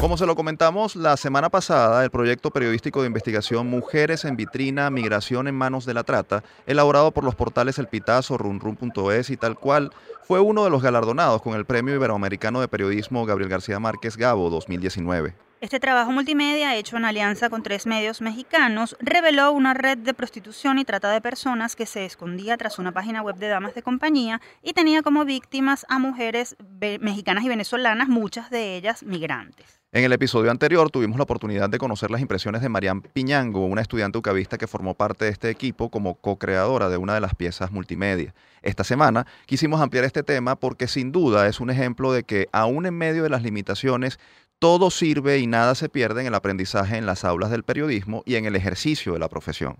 [0.00, 4.90] Como se lo comentamos la semana pasada, el proyecto periodístico de investigación Mujeres en Vitrina,
[4.90, 9.58] Migración en Manos de la Trata, elaborado por los portales El Pitazo, runrun.es y tal
[9.58, 9.90] cual,
[10.22, 14.50] fue uno de los galardonados con el Premio Iberoamericano de Periodismo Gabriel García Márquez Gabo
[14.50, 15.47] 2019.
[15.60, 20.78] Este trabajo multimedia, hecho en alianza con tres medios mexicanos, reveló una red de prostitución
[20.78, 24.40] y trata de personas que se escondía tras una página web de damas de compañía
[24.62, 26.54] y tenía como víctimas a mujeres
[27.00, 29.80] mexicanas y venezolanas, muchas de ellas migrantes.
[29.90, 33.80] En el episodio anterior tuvimos la oportunidad de conocer las impresiones de Marian Piñango, una
[33.80, 37.72] estudiante ucavista que formó parte de este equipo como co-creadora de una de las piezas
[37.72, 38.32] multimedia.
[38.62, 42.86] Esta semana quisimos ampliar este tema porque sin duda es un ejemplo de que aún
[42.86, 44.20] en medio de las limitaciones,
[44.58, 48.36] todo sirve y nada se pierde en el aprendizaje en las aulas del periodismo y
[48.36, 49.76] en el ejercicio de la profesión.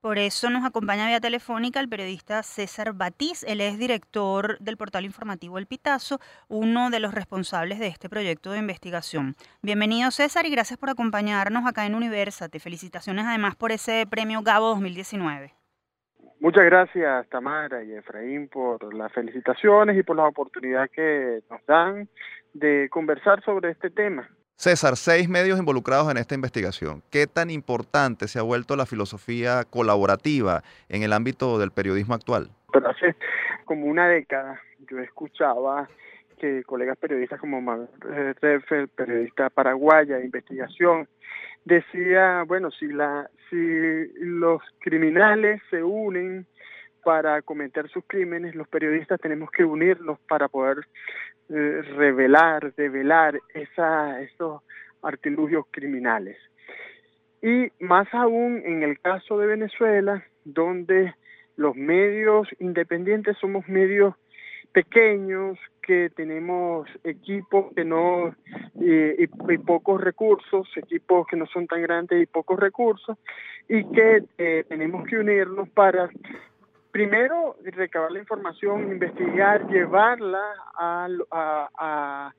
[0.00, 3.44] Por eso nos acompaña vía telefónica el periodista César Batiz.
[3.44, 6.18] Él es director del portal informativo El Pitazo,
[6.48, 9.36] uno de los responsables de este proyecto de investigación.
[9.62, 12.58] Bienvenido César y gracias por acompañarnos acá en Universate.
[12.58, 15.54] Felicitaciones además por ese premio Gabo 2019.
[16.40, 22.08] Muchas gracias Tamara y Efraín por las felicitaciones y por la oportunidad que nos dan
[22.54, 24.28] de conversar sobre este tema.
[24.56, 27.02] César, seis medios involucrados en esta investigación.
[27.10, 32.50] ¿Qué tan importante se ha vuelto la filosofía colaborativa en el ámbito del periodismo actual?
[32.72, 33.16] Pero hace
[33.64, 35.88] como una década yo escuchaba
[36.38, 37.88] que colegas periodistas como Manuel
[38.40, 41.08] Reffel, periodista paraguaya de investigación,
[41.64, 43.56] decía, bueno, si, la, si
[44.18, 46.46] los criminales se unen
[47.04, 50.86] para cometer sus crímenes, los periodistas tenemos que unirnos para poder
[51.48, 54.62] eh, revelar, develar esa, esos
[55.02, 56.36] artilugios criminales.
[57.42, 61.14] Y más aún en el caso de Venezuela, donde
[61.56, 64.14] los medios independientes somos medios
[64.72, 68.34] pequeños, que tenemos equipos que no
[68.74, 73.18] y, y, y, pocos recursos, equipos que no son tan grandes y pocos recursos,
[73.68, 76.08] y que eh, tenemos que unirnos para
[76.92, 80.42] primero recabar la información, investigar, llevarla
[80.78, 82.32] a,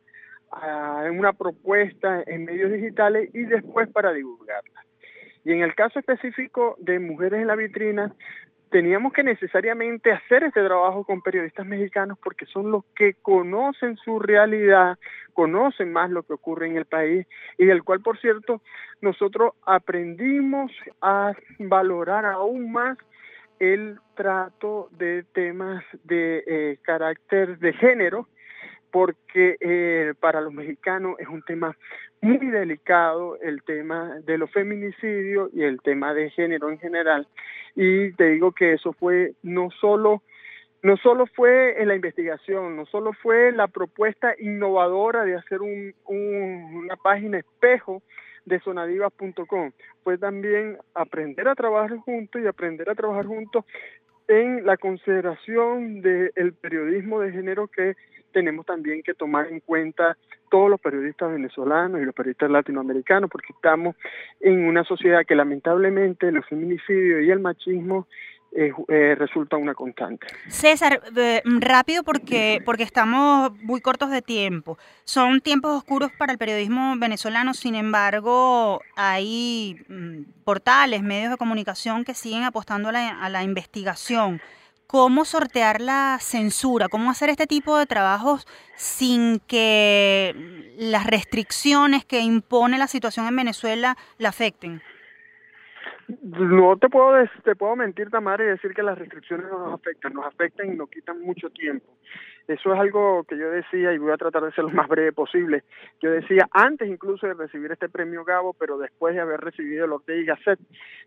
[1.12, 4.86] una propuesta en medios digitales y después para divulgarla.
[5.44, 8.14] Y en el caso específico de Mujeres en la Vitrina,
[8.70, 14.20] teníamos que necesariamente hacer este trabajo con periodistas mexicanos porque son los que conocen su
[14.20, 14.98] realidad,
[15.34, 17.26] conocen más lo que ocurre en el país
[17.58, 18.62] y del cual, por cierto,
[19.02, 22.98] nosotros aprendimos a valorar aún más
[23.64, 28.28] el trato de temas de eh, carácter de género,
[28.92, 31.78] porque eh, para los mexicanos es un tema
[32.22, 37.26] muy delicado el tema de los feminicidios y el tema de género en general.
[37.76, 40.22] Y te digo que eso fue no solo
[40.82, 45.96] no solo fue en la investigación, no solo fue la propuesta innovadora de hacer un,
[46.04, 48.04] un, una página espejo
[48.46, 49.72] de sonadivas.com,
[50.04, 53.66] fue también aprender a trabajar juntos y aprender a trabajar juntos
[54.28, 57.96] en la consideración del periodismo de género que
[58.32, 60.18] tenemos también que tomar en cuenta
[60.50, 63.96] todos los periodistas venezolanos y los periodistas latinoamericanos, porque estamos
[64.40, 68.08] en una sociedad que lamentablemente los feminicidios y el machismo
[68.56, 70.28] eh, resulta una constante.
[70.48, 74.78] César, eh, rápido porque, porque estamos muy cortos de tiempo.
[75.06, 82.04] Son tiempos oscuros para el periodismo venezolano, sin embargo, hay mm, portales, medios de comunicación
[82.04, 84.40] que siguen apostando a la, a la investigación.
[84.86, 86.88] ¿Cómo sortear la censura?
[86.90, 93.36] ¿Cómo hacer este tipo de trabajos sin que las restricciones que impone la situación en
[93.36, 94.84] Venezuela la afecten?
[96.08, 97.14] No te puedo
[97.44, 100.76] te puedo mentir, Tamara, y decir que las restricciones no nos afectan, nos afectan y
[100.76, 101.86] nos quitan mucho tiempo.
[102.48, 105.14] Eso es algo que yo decía y voy a tratar de ser lo más breve
[105.14, 105.64] posible.
[106.02, 109.94] Yo decía antes incluso de recibir este premio Gabo, pero después de haber recibido el
[109.94, 110.60] Ortega y Gasset,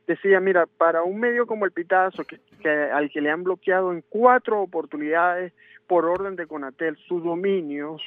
[0.07, 3.93] decía, mira, para un medio como el Pitazo, que, que al que le han bloqueado
[3.93, 5.53] en cuatro oportunidades
[5.87, 8.03] por orden de Conatel sus dominios,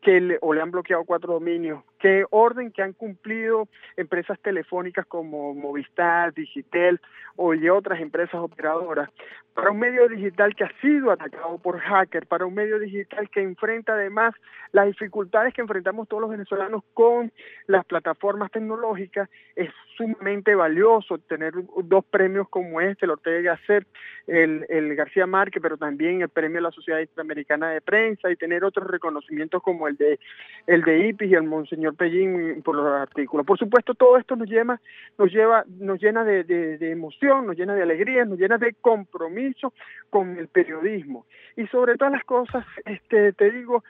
[0.00, 5.06] que le, o le han bloqueado cuatro dominios, que orden que han cumplido empresas telefónicas
[5.06, 7.00] como Movistar, Digitel
[7.36, 9.10] o y otras empresas operadoras,
[9.54, 13.42] para un medio digital que ha sido atacado por hackers, para un medio digital que
[13.42, 14.34] enfrenta además
[14.70, 17.32] las dificultades que enfrentamos todos los venezolanos con
[17.66, 23.84] las plataformas tecnológicas, es sumamente valioso tener dos premios como este, el Ortega Gasset,
[24.28, 28.36] el, el García Márquez, pero también el premio de la Sociedad Interamericana de Prensa y
[28.36, 30.18] tener otros reconocimientos como el de
[30.66, 33.46] el de IPIS y el Monseñor Pellín por los artículos.
[33.46, 34.78] Por supuesto, todo esto nos lleva,
[35.16, 39.72] nos lleva, nos llena de, de emoción, nos llena de alegría, nos llena de compromiso
[40.10, 41.24] con el periodismo.
[41.56, 43.82] Y sobre todas las cosas, este, te digo,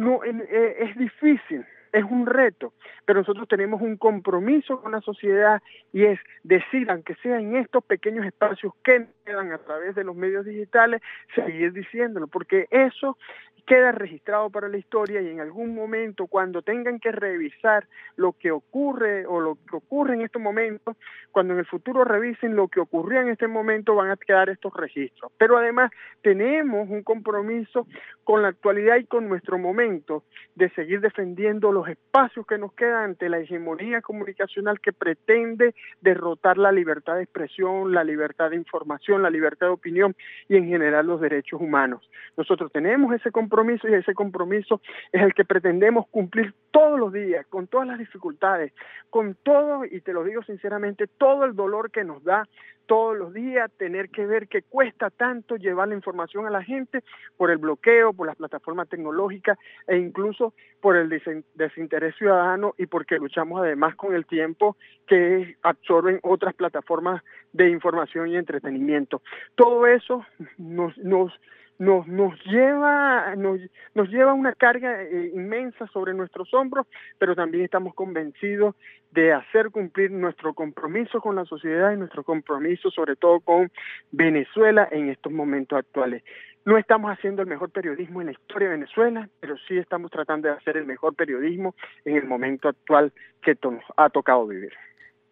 [0.00, 2.72] no, eh, es difícil, es un reto,
[3.04, 5.60] pero nosotros tenemos un compromiso con la sociedad
[5.92, 10.16] y es decir, aunque sea en estos pequeños espacios que quedan a través de los
[10.16, 11.02] medios digitales,
[11.34, 13.18] seguir diciéndolo, porque eso
[13.60, 18.50] queda registrado para la historia y en algún momento cuando tengan que revisar lo que
[18.50, 20.96] ocurre o lo que ocurre en estos momentos,
[21.30, 24.72] cuando en el futuro revisen lo que ocurría en este momento van a quedar estos
[24.74, 25.30] registros.
[25.38, 25.90] Pero además
[26.22, 27.86] tenemos un compromiso
[28.24, 33.10] con la actualidad y con nuestro momento de seguir defendiendo los espacios que nos quedan
[33.10, 39.22] ante la hegemonía comunicacional que pretende derrotar la libertad de expresión, la libertad de información,
[39.22, 40.16] la libertad de opinión
[40.48, 42.08] y en general los derechos humanos.
[42.36, 44.80] Nosotros tenemos ese compromiso compromiso y ese compromiso
[45.12, 48.72] es el que pretendemos cumplir todos los días, con todas las dificultades,
[49.10, 52.46] con todo, y te lo digo sinceramente, todo el dolor que nos da
[52.86, 57.04] todos los días, tener que ver que cuesta tanto llevar la información a la gente
[57.36, 61.08] por el bloqueo, por las plataformas tecnológicas e incluso por el
[61.54, 68.28] desinterés ciudadano y porque luchamos además con el tiempo que absorben otras plataformas de información
[68.28, 69.22] y entretenimiento.
[69.54, 70.24] Todo eso
[70.58, 71.32] nos, nos
[71.80, 73.58] nos, nos lleva nos,
[73.94, 76.86] nos lleva una carga eh, inmensa sobre nuestros hombros,
[77.18, 78.76] pero también estamos convencidos
[79.12, 83.72] de hacer cumplir nuestro compromiso con la sociedad y nuestro compromiso sobre todo con
[84.12, 86.22] Venezuela en estos momentos actuales.
[86.66, 90.48] No estamos haciendo el mejor periodismo en la historia de Venezuela, pero sí estamos tratando
[90.48, 94.74] de hacer el mejor periodismo en el momento actual que nos ha tocado vivir.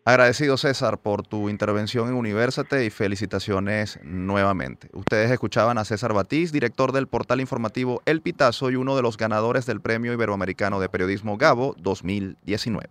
[0.08, 4.88] Agradecido César por tu intervención en Universate y felicitaciones nuevamente.
[4.94, 9.18] Ustedes escuchaban a César Batiz, director del portal informativo El Pitazo y uno de los
[9.18, 12.88] ganadores del Premio Iberoamericano de Periodismo Gabo 2019.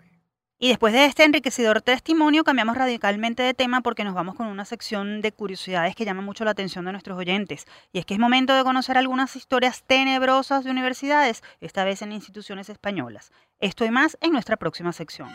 [0.60, 4.66] Y después de este enriquecedor testimonio cambiamos radicalmente de tema porque nos vamos con una
[4.66, 7.66] sección de curiosidades que llama mucho la atención de nuestros oyentes.
[7.92, 12.12] Y es que es momento de conocer algunas historias tenebrosas de universidades, esta vez en
[12.12, 13.32] instituciones españolas.
[13.60, 15.30] Esto y más en nuestra próxima sección.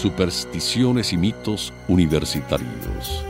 [0.00, 3.22] Supersticiones y mitos universitarios.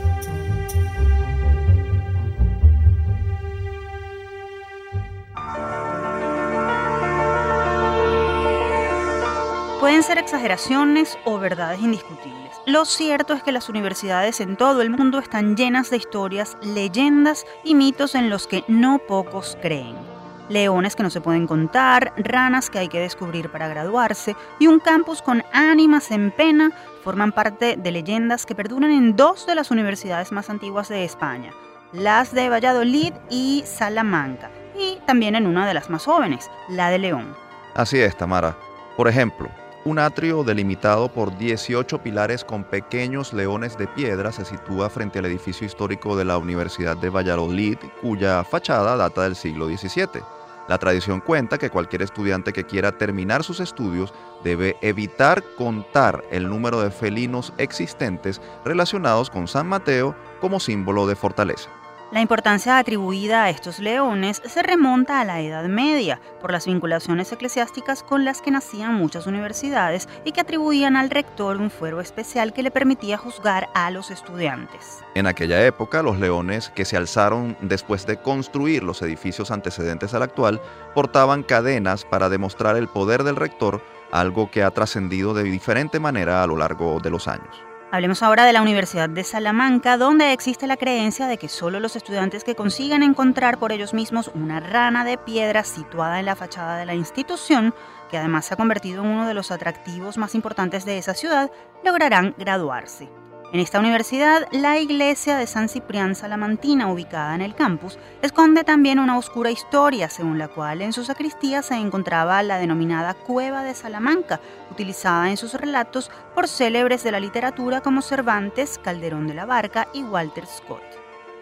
[9.81, 12.31] Pueden ser exageraciones o verdades indiscutibles.
[12.65, 17.45] Lo cierto es que las universidades en todo el mundo están llenas de historias, leyendas
[17.65, 20.10] y mitos en los que no pocos creen
[20.51, 24.79] leones que no se pueden contar, ranas que hay que descubrir para graduarse y un
[24.79, 26.71] campus con ánimas en pena
[27.03, 31.51] forman parte de leyendas que perduran en dos de las universidades más antiguas de España,
[31.93, 36.99] las de Valladolid y Salamanca, y también en una de las más jóvenes, la de
[36.99, 37.35] León.
[37.73, 38.55] Así es, Tamara.
[38.97, 39.49] Por ejemplo,
[39.83, 45.25] un atrio delimitado por 18 pilares con pequeños leones de piedra se sitúa frente al
[45.25, 50.21] edificio histórico de la Universidad de Valladolid, cuya fachada data del siglo XVII.
[50.67, 56.47] La tradición cuenta que cualquier estudiante que quiera terminar sus estudios debe evitar contar el
[56.47, 61.69] número de felinos existentes relacionados con San Mateo como símbolo de fortaleza.
[62.11, 67.31] La importancia atribuida a estos leones se remonta a la Edad Media, por las vinculaciones
[67.31, 72.51] eclesiásticas con las que nacían muchas universidades y que atribuían al rector un fuero especial
[72.51, 75.05] que le permitía juzgar a los estudiantes.
[75.15, 80.23] En aquella época, los leones que se alzaron después de construir los edificios antecedentes al
[80.23, 80.59] actual
[80.93, 83.81] portaban cadenas para demostrar el poder del rector,
[84.11, 87.70] algo que ha trascendido de diferente manera a lo largo de los años.
[87.93, 91.97] Hablemos ahora de la Universidad de Salamanca, donde existe la creencia de que solo los
[91.97, 96.77] estudiantes que consigan encontrar por ellos mismos una rana de piedra situada en la fachada
[96.77, 97.73] de la institución,
[98.09, 101.51] que además se ha convertido en uno de los atractivos más importantes de esa ciudad,
[101.83, 103.09] lograrán graduarse.
[103.53, 108.97] En esta universidad, la iglesia de San Ciprián Salamantina, ubicada en el campus, esconde también
[108.97, 113.75] una oscura historia, según la cual en su sacristía se encontraba la denominada Cueva de
[113.75, 114.39] Salamanca,
[114.71, 119.89] utilizada en sus relatos por célebres de la literatura como Cervantes, Calderón de la Barca
[119.93, 120.90] y Walter Scott.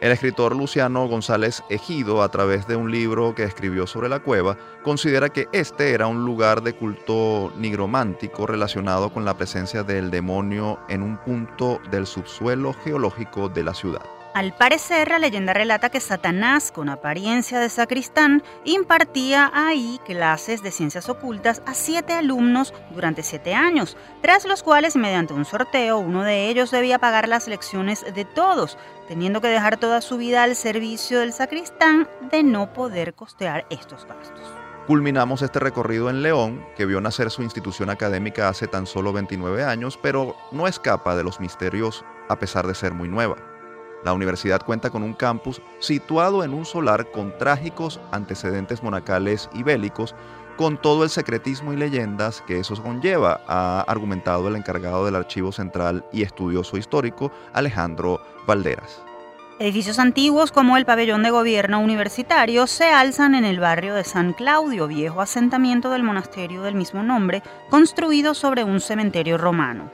[0.02, 4.58] El escritor Luciano González Ejido, a través de un libro que escribió sobre la cueva,
[4.82, 10.80] considera que este era un lugar de culto nigromántico relacionado con la presencia del demonio
[10.88, 14.18] en un punto del subsuelo geológico de la ciudad.
[14.36, 20.69] Al parecer, la leyenda relata que Satanás, con apariencia de sacristán, impartía ahí clases de
[20.69, 26.23] ciencias ocultas a siete alumnos durante siete años, tras los cuales, mediante un sorteo, uno
[26.23, 28.77] de ellos debía pagar las lecciones de todos,
[29.07, 34.05] teniendo que dejar toda su vida al servicio del sacristán de no poder costear estos
[34.05, 34.53] gastos.
[34.86, 39.63] Culminamos este recorrido en León, que vio nacer su institución académica hace tan solo 29
[39.63, 43.49] años, pero no escapa de los misterios a pesar de ser muy nueva.
[44.04, 49.64] La universidad cuenta con un campus situado en un solar con trágicos antecedentes monacales y
[49.64, 50.16] bélicos,
[50.56, 55.52] con todo el secretismo y leyendas que eso conlleva, ha argumentado el encargado del Archivo
[55.52, 59.02] Central y estudioso histórico Alejandro Valderas.
[59.60, 64.32] Edificios antiguos como el pabellón de gobierno universitario se alzan en el barrio de San
[64.32, 69.91] Claudio, viejo asentamiento del monasterio del mismo nombre, construido sobre un cementerio romano.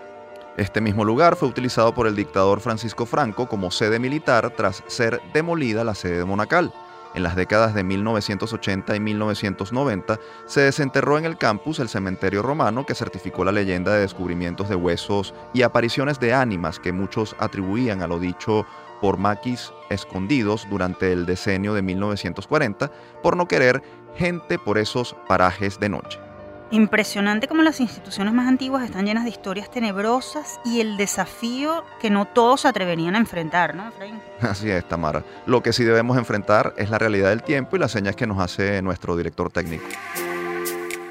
[0.57, 5.21] Este mismo lugar fue utilizado por el dictador Francisco Franco como sede militar tras ser
[5.33, 6.73] demolida la sede monacal.
[7.13, 12.85] En las décadas de 1980 y 1990 se desenterró en el campus el cementerio romano
[12.85, 18.01] que certificó la leyenda de descubrimientos de huesos y apariciones de ánimas que muchos atribuían
[18.01, 18.65] a lo dicho
[19.01, 22.91] por maquis escondidos durante el decenio de 1940
[23.21, 23.83] por no querer
[24.15, 26.24] gente por esos parajes de noche.
[26.71, 32.09] Impresionante como las instituciones más antiguas están llenas de historias tenebrosas y el desafío que
[32.09, 34.19] no todos se atreverían a enfrentar, ¿no, Efraín?
[34.41, 35.23] Así es, Tamara.
[35.45, 38.39] Lo que sí debemos enfrentar es la realidad del tiempo y las señas que nos
[38.39, 39.85] hace nuestro director técnico.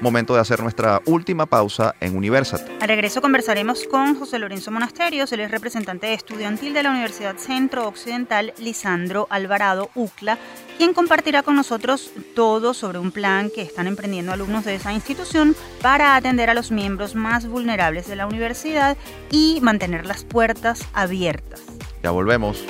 [0.01, 2.69] Momento de hacer nuestra última pausa en Universate.
[2.81, 7.87] Al regreso conversaremos con José Lorenzo Monasterios, él es representante estudiantil de la Universidad Centro
[7.87, 10.37] Occidental Lisandro Alvarado UCLA,
[10.77, 15.55] quien compartirá con nosotros todo sobre un plan que están emprendiendo alumnos de esa institución
[15.81, 18.97] para atender a los miembros más vulnerables de la universidad
[19.31, 21.61] y mantener las puertas abiertas.
[22.03, 22.63] Ya volvemos.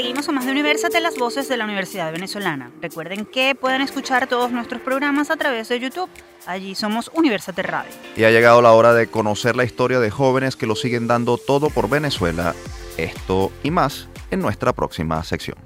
[0.00, 2.70] Seguimos con más de Universate, las voces de la Universidad Venezolana.
[2.80, 6.08] Recuerden que pueden escuchar todos nuestros programas a través de YouTube.
[6.46, 7.92] Allí somos Universate Radio.
[8.16, 11.36] Y ha llegado la hora de conocer la historia de jóvenes que lo siguen dando
[11.36, 12.54] todo por Venezuela.
[12.96, 15.58] Esto y más en nuestra próxima sección.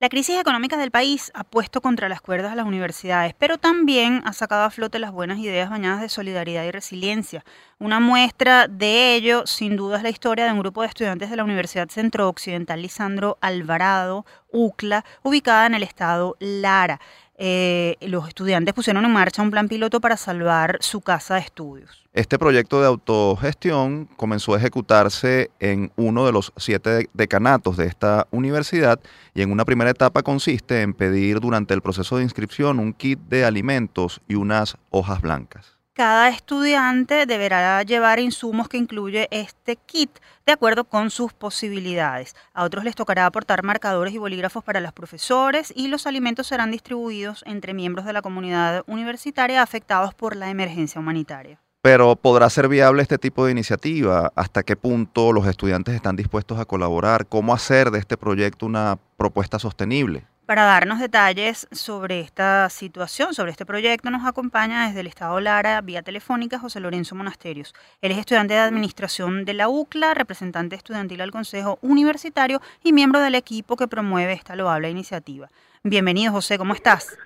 [0.00, 4.22] La crisis económica del país ha puesto contra las cuerdas a las universidades, pero también
[4.24, 7.44] ha sacado a flote las buenas ideas bañadas de solidaridad y resiliencia.
[7.80, 11.36] Una muestra de ello, sin duda, es la historia de un grupo de estudiantes de
[11.36, 17.00] la Universidad Centro Occidental Lisandro Alvarado, UCLA, ubicada en el estado Lara.
[17.36, 22.07] Eh, los estudiantes pusieron en marcha un plan piloto para salvar su casa de estudios.
[22.18, 28.26] Este proyecto de autogestión comenzó a ejecutarse en uno de los siete decanatos de esta
[28.32, 28.98] universidad
[29.34, 33.20] y en una primera etapa consiste en pedir durante el proceso de inscripción un kit
[33.28, 35.78] de alimentos y unas hojas blancas.
[35.92, 40.10] Cada estudiante deberá llevar insumos que incluye este kit
[40.44, 42.34] de acuerdo con sus posibilidades.
[42.52, 46.72] A otros les tocará aportar marcadores y bolígrafos para los profesores y los alimentos serán
[46.72, 51.60] distribuidos entre miembros de la comunidad universitaria afectados por la emergencia humanitaria.
[51.90, 54.30] Pero ¿podrá ser viable este tipo de iniciativa?
[54.36, 57.24] ¿Hasta qué punto los estudiantes están dispuestos a colaborar?
[57.24, 60.24] ¿Cómo hacer de este proyecto una propuesta sostenible?
[60.44, 65.80] Para darnos detalles sobre esta situación, sobre este proyecto, nos acompaña desde el Estado Lara,
[65.80, 67.72] vía telefónica, José Lorenzo Monasterios.
[68.02, 73.18] Él es estudiante de Administración de la UCLA, representante estudiantil al Consejo Universitario y miembro
[73.20, 75.48] del equipo que promueve esta loable iniciativa.
[75.84, 77.16] Bienvenido, José, ¿cómo estás?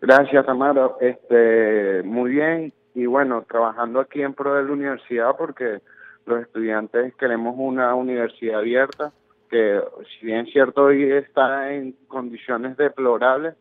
[0.00, 0.98] Gracias, Amaro.
[1.00, 5.80] Este, muy bien, y bueno, trabajando aquí en pro de la universidad porque
[6.26, 9.12] los estudiantes queremos una universidad abierta
[9.50, 9.80] que
[10.12, 13.54] si bien cierto hoy está en condiciones deplorables,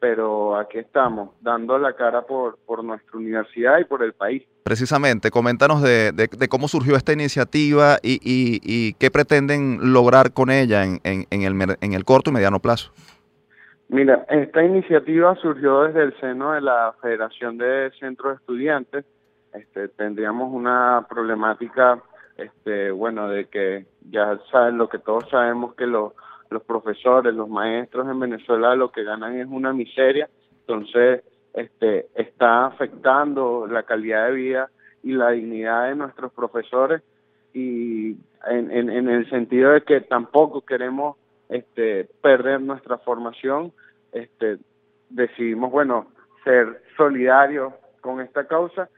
[0.00, 4.42] pero aquí estamos, dando la cara por, por nuestra universidad y por el país.
[4.62, 10.50] Precisamente, coméntanos de, de, cómo surgió esta iniciativa y, y, y, qué pretenden lograr con
[10.50, 12.90] ella en, en, en, el, en el corto y mediano plazo.
[13.88, 19.06] Mira, esta iniciativa surgió desde el seno de la Federación de Centros Estudiantes.
[19.54, 22.02] Este, tendríamos una problemática
[22.36, 26.12] este, bueno, de que ya saben lo que todos sabemos que los,
[26.50, 30.28] los profesores, los maestros en Venezuela lo que ganan es una miseria,
[30.60, 31.24] entonces
[31.54, 34.70] este, está afectando la calidad de vida
[35.02, 37.02] y la dignidad de nuestros profesores
[37.54, 38.10] y
[38.46, 41.16] en, en, en el sentido de que tampoco queremos
[41.48, 43.72] este, perder nuestra formación,
[44.12, 44.58] este,
[45.10, 46.08] decidimos, bueno,
[46.44, 48.88] ser solidarios con esta causa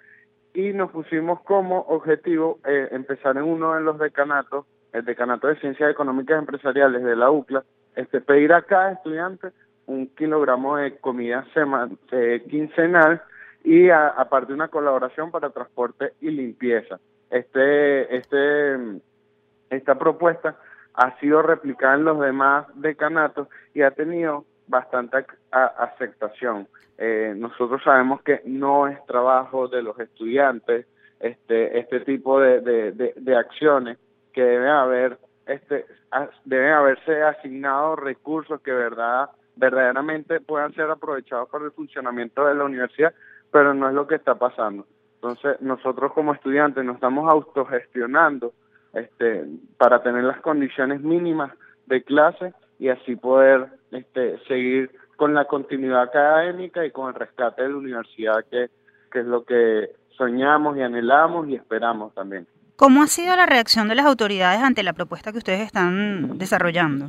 [0.55, 5.57] y nos pusimos como objetivo eh, empezar en uno de los decanatos, el decanato de
[5.57, 9.49] Ciencias Económicas Empresariales de la UCLA, este, pedir a cada estudiante
[9.87, 11.45] un kilogramo de comida
[12.13, 13.23] eh, quincenal
[13.65, 16.99] y aparte una colaboración para transporte y limpieza.
[17.31, 19.01] Este, este,
[19.71, 20.57] esta propuesta
[20.95, 26.69] ha sido replicada en los demás decanatos y ha tenido bastante aceptación.
[26.99, 30.87] Eh, nosotros sabemos que no es trabajo de los estudiantes
[31.19, 33.99] este este tipo de, de, acciones
[34.33, 35.87] que deben haber este
[36.45, 42.65] deben haberse asignado recursos que verdad verdaderamente puedan ser aprovechados para el funcionamiento de la
[42.65, 43.13] universidad,
[43.51, 44.87] pero no es lo que está pasando.
[45.17, 48.55] Entonces, nosotros como estudiantes nos estamos autogestionando
[48.95, 49.45] este,
[49.77, 51.53] para tener las condiciones mínimas
[51.87, 57.63] de clase y así poder este, seguir con la continuidad académica y con el rescate
[57.63, 58.71] de la universidad, que,
[59.13, 62.47] que es lo que soñamos y anhelamos y esperamos también.
[62.77, 67.07] ¿Cómo ha sido la reacción de las autoridades ante la propuesta que ustedes están desarrollando?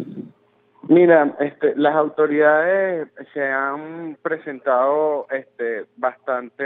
[0.89, 6.63] Mira, este, las autoridades se han presentado este, bastante,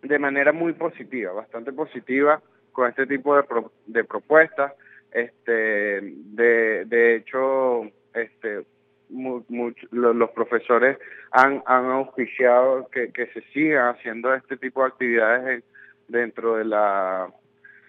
[0.00, 2.40] de manera muy positiva, bastante positiva
[2.78, 3.42] con este tipo de,
[3.86, 4.72] de propuestas.
[5.10, 7.82] Este, de, de hecho,
[8.14, 8.64] este,
[9.90, 10.96] los profesores
[11.32, 15.64] han, han auspiciado que, que se siga haciendo este tipo de actividades
[16.06, 17.28] dentro de la,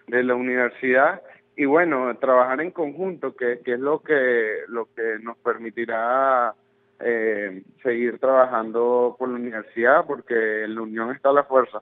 [0.08, 1.22] de la universidad
[1.56, 6.56] y bueno, trabajar en conjunto, que, que es lo que, lo que nos permitirá
[7.00, 11.80] eh, seguir trabajando por la universidad, porque en la unión está la fuerza.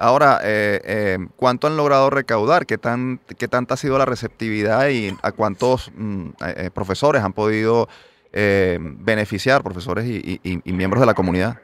[0.00, 2.66] Ahora, eh, eh, ¿cuánto han logrado recaudar?
[2.66, 7.32] ¿Qué, tan, ¿Qué tanta ha sido la receptividad y a cuántos mm, eh, profesores han
[7.32, 7.88] podido
[8.30, 11.56] beneficiar, profesores y, miembros de la comunidad?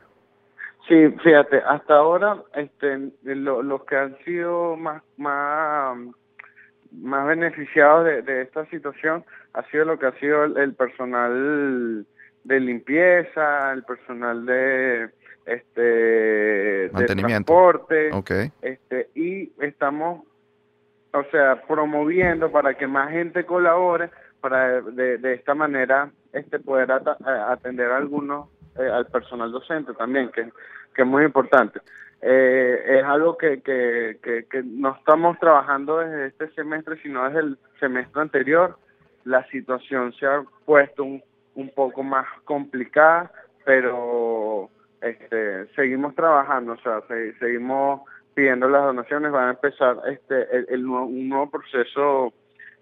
[0.88, 5.96] Sí, fíjate, hasta ahora este, los que han sido más, más,
[6.90, 12.04] más beneficiados de, esta situación ha sido lo que ha sido el personal
[12.42, 15.10] de limpieza, el personal de
[15.46, 18.10] este de transporte
[18.62, 20.22] este y estamos
[21.12, 26.90] o sea promoviendo para que más gente colabore para de, de esta manera este poder
[26.92, 30.50] atender a algunos eh, al personal docente también que,
[30.94, 31.80] que es muy importante.
[32.20, 37.40] Eh, es algo que, que, que, que no estamos trabajando desde este semestre sino desde
[37.40, 38.76] el semestre anterior.
[39.24, 41.22] La situación se ha puesto un,
[41.54, 43.30] un poco más complicada
[43.64, 44.70] pero
[45.04, 47.00] este, seguimos trabajando, o sea,
[47.38, 48.02] seguimos
[48.34, 52.32] pidiendo las donaciones, van a empezar este el, un nuevo proceso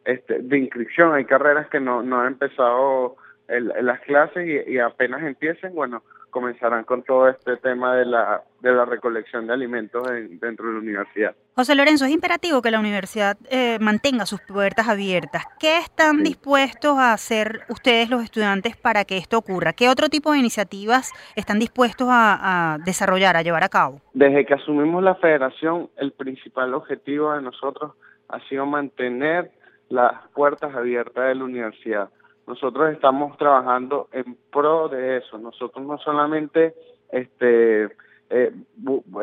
[0.05, 1.15] este, de inscripción.
[1.15, 3.17] Hay carreras que no, no han empezado
[3.49, 8.73] las clases y, y apenas empiecen, bueno, comenzarán con todo este tema de la, de
[8.73, 10.03] la recolección de alimentos
[10.41, 11.37] dentro de la universidad.
[11.55, 15.45] José Lorenzo, es imperativo que la universidad eh, mantenga sus puertas abiertas.
[15.61, 19.73] ¿Qué están dispuestos a hacer ustedes los estudiantes para que esto ocurra?
[19.73, 24.01] ¿Qué otro tipo de iniciativas están dispuestos a, a desarrollar, a llevar a cabo?
[24.15, 27.93] Desde que asumimos la federación, el principal objetivo de nosotros
[28.29, 29.51] ha sido mantener
[29.91, 32.09] las puertas abiertas de la universidad
[32.47, 35.39] nosotros estamos trabajando en pro de eso.
[35.39, 36.75] Nosotros no solamente
[37.11, 37.89] este
[38.35, 38.51] eh,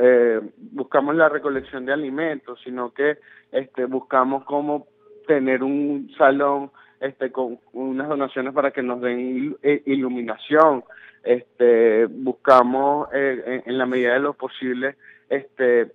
[0.02, 0.40] eh,
[0.72, 3.18] buscamos la recolección de alimentos, sino que
[3.52, 4.86] este, buscamos cómo
[5.26, 10.84] tener un salón este, con unas donaciones para que nos den iluminación.
[11.24, 14.96] Este, buscamos eh, en, la medida de lo posible
[15.28, 15.92] este,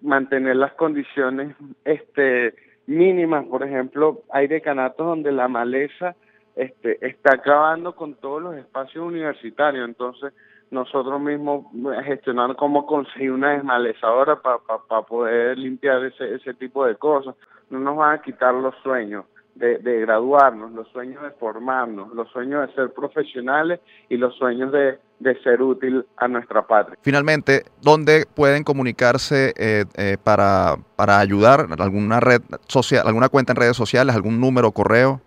[0.00, 1.54] mantener las condiciones
[1.84, 2.54] este,
[2.86, 6.16] mínimas, por ejemplo, hay decanatos donde la maleza
[6.56, 10.32] este, está acabando con todos los espacios universitarios, entonces
[10.70, 11.66] nosotros mismos
[12.04, 17.34] gestionar cómo conseguir una desmalezadora para poder limpiar ese, ese tipo de cosas.
[17.70, 19.24] No nos van a quitar los sueños
[19.56, 24.98] de, graduarnos, los sueños de formarnos, los sueños de ser profesionales y los sueños de,
[25.42, 26.98] ser útil a nuestra patria.
[27.00, 31.66] Finalmente, ¿dónde pueden comunicarse eh, eh, para, para ayudar?
[31.78, 35.20] ¿Alguna red social, alguna cuenta en redes sociales, algún número, correo?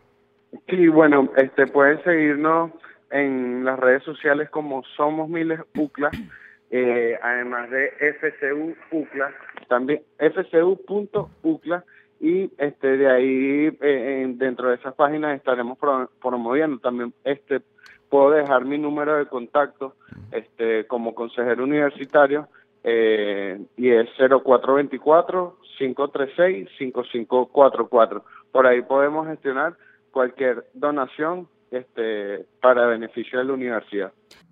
[0.67, 2.71] Sí, bueno, este pueden seguirnos
[3.11, 6.11] en las redes sociales como Somos Miles UCLA,
[6.71, 9.33] eh, además de FCU UCLA,
[9.67, 11.83] también fcu.ucla
[12.19, 15.77] y este de ahí eh, dentro de esas páginas estaremos
[16.21, 16.79] promoviendo.
[16.79, 17.61] También este
[18.09, 19.95] puedo dejar mi número de contacto
[20.31, 22.47] este como consejero universitario
[22.83, 29.75] eh, y es 0424 536 5544 por ahí podemos gestionar
[30.11, 34.11] cualquier donación este, para beneficio de la universidad.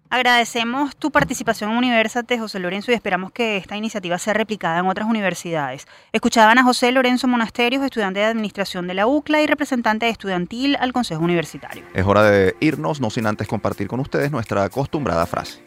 [0.09, 4.87] Agradecemos tu participación en Universate, José Lorenzo, y esperamos que esta iniciativa sea replicada en
[4.87, 5.85] otras universidades.
[6.13, 10.93] Escuchaban a José Lorenzo Monasterios, estudiante de Administración de la UCLA y representante estudiantil al
[10.93, 11.83] Consejo Universitario.
[11.93, 15.61] Es hora de irnos, no sin antes compartir con ustedes nuestra acostumbrada frase.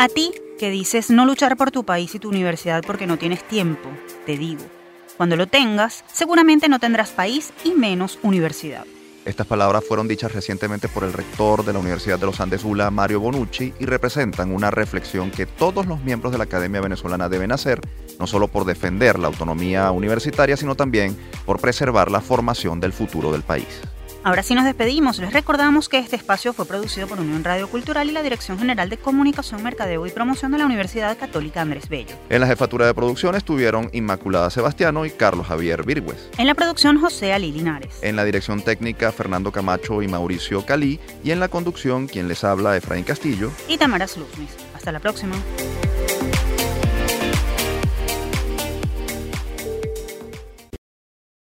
[0.00, 3.44] A ti, que dices no luchar por tu país y tu universidad porque no tienes
[3.44, 3.88] tiempo,
[4.26, 4.64] te digo,
[5.16, 8.84] cuando lo tengas, seguramente no tendrás país y menos universidad.
[9.24, 12.90] Estas palabras fueron dichas recientemente por el rector de la Universidad de los Andes ULA,
[12.90, 17.50] Mario Bonucci, y representan una reflexión que todos los miembros de la Academia Venezolana deben
[17.50, 17.80] hacer,
[18.20, 21.16] no solo por defender la autonomía universitaria, sino también
[21.46, 23.80] por preservar la formación del futuro del país.
[24.24, 25.18] Ahora sí nos despedimos.
[25.18, 28.88] Les recordamos que este espacio fue producido por Unión Radio Cultural y la Dirección General
[28.88, 32.16] de Comunicación, Mercadeo y Promoción de la Universidad Católica Andrés Bello.
[32.30, 36.30] En la jefatura de producción estuvieron Inmaculada Sebastiano y Carlos Javier Virgües.
[36.38, 37.98] En la producción José Ali Linares.
[38.00, 40.98] En la dirección técnica Fernando Camacho y Mauricio Calí.
[41.22, 43.50] Y en la conducción quien les habla Efraín Castillo.
[43.68, 44.56] Y Tamara Sluzmis.
[44.74, 45.36] Hasta la próxima.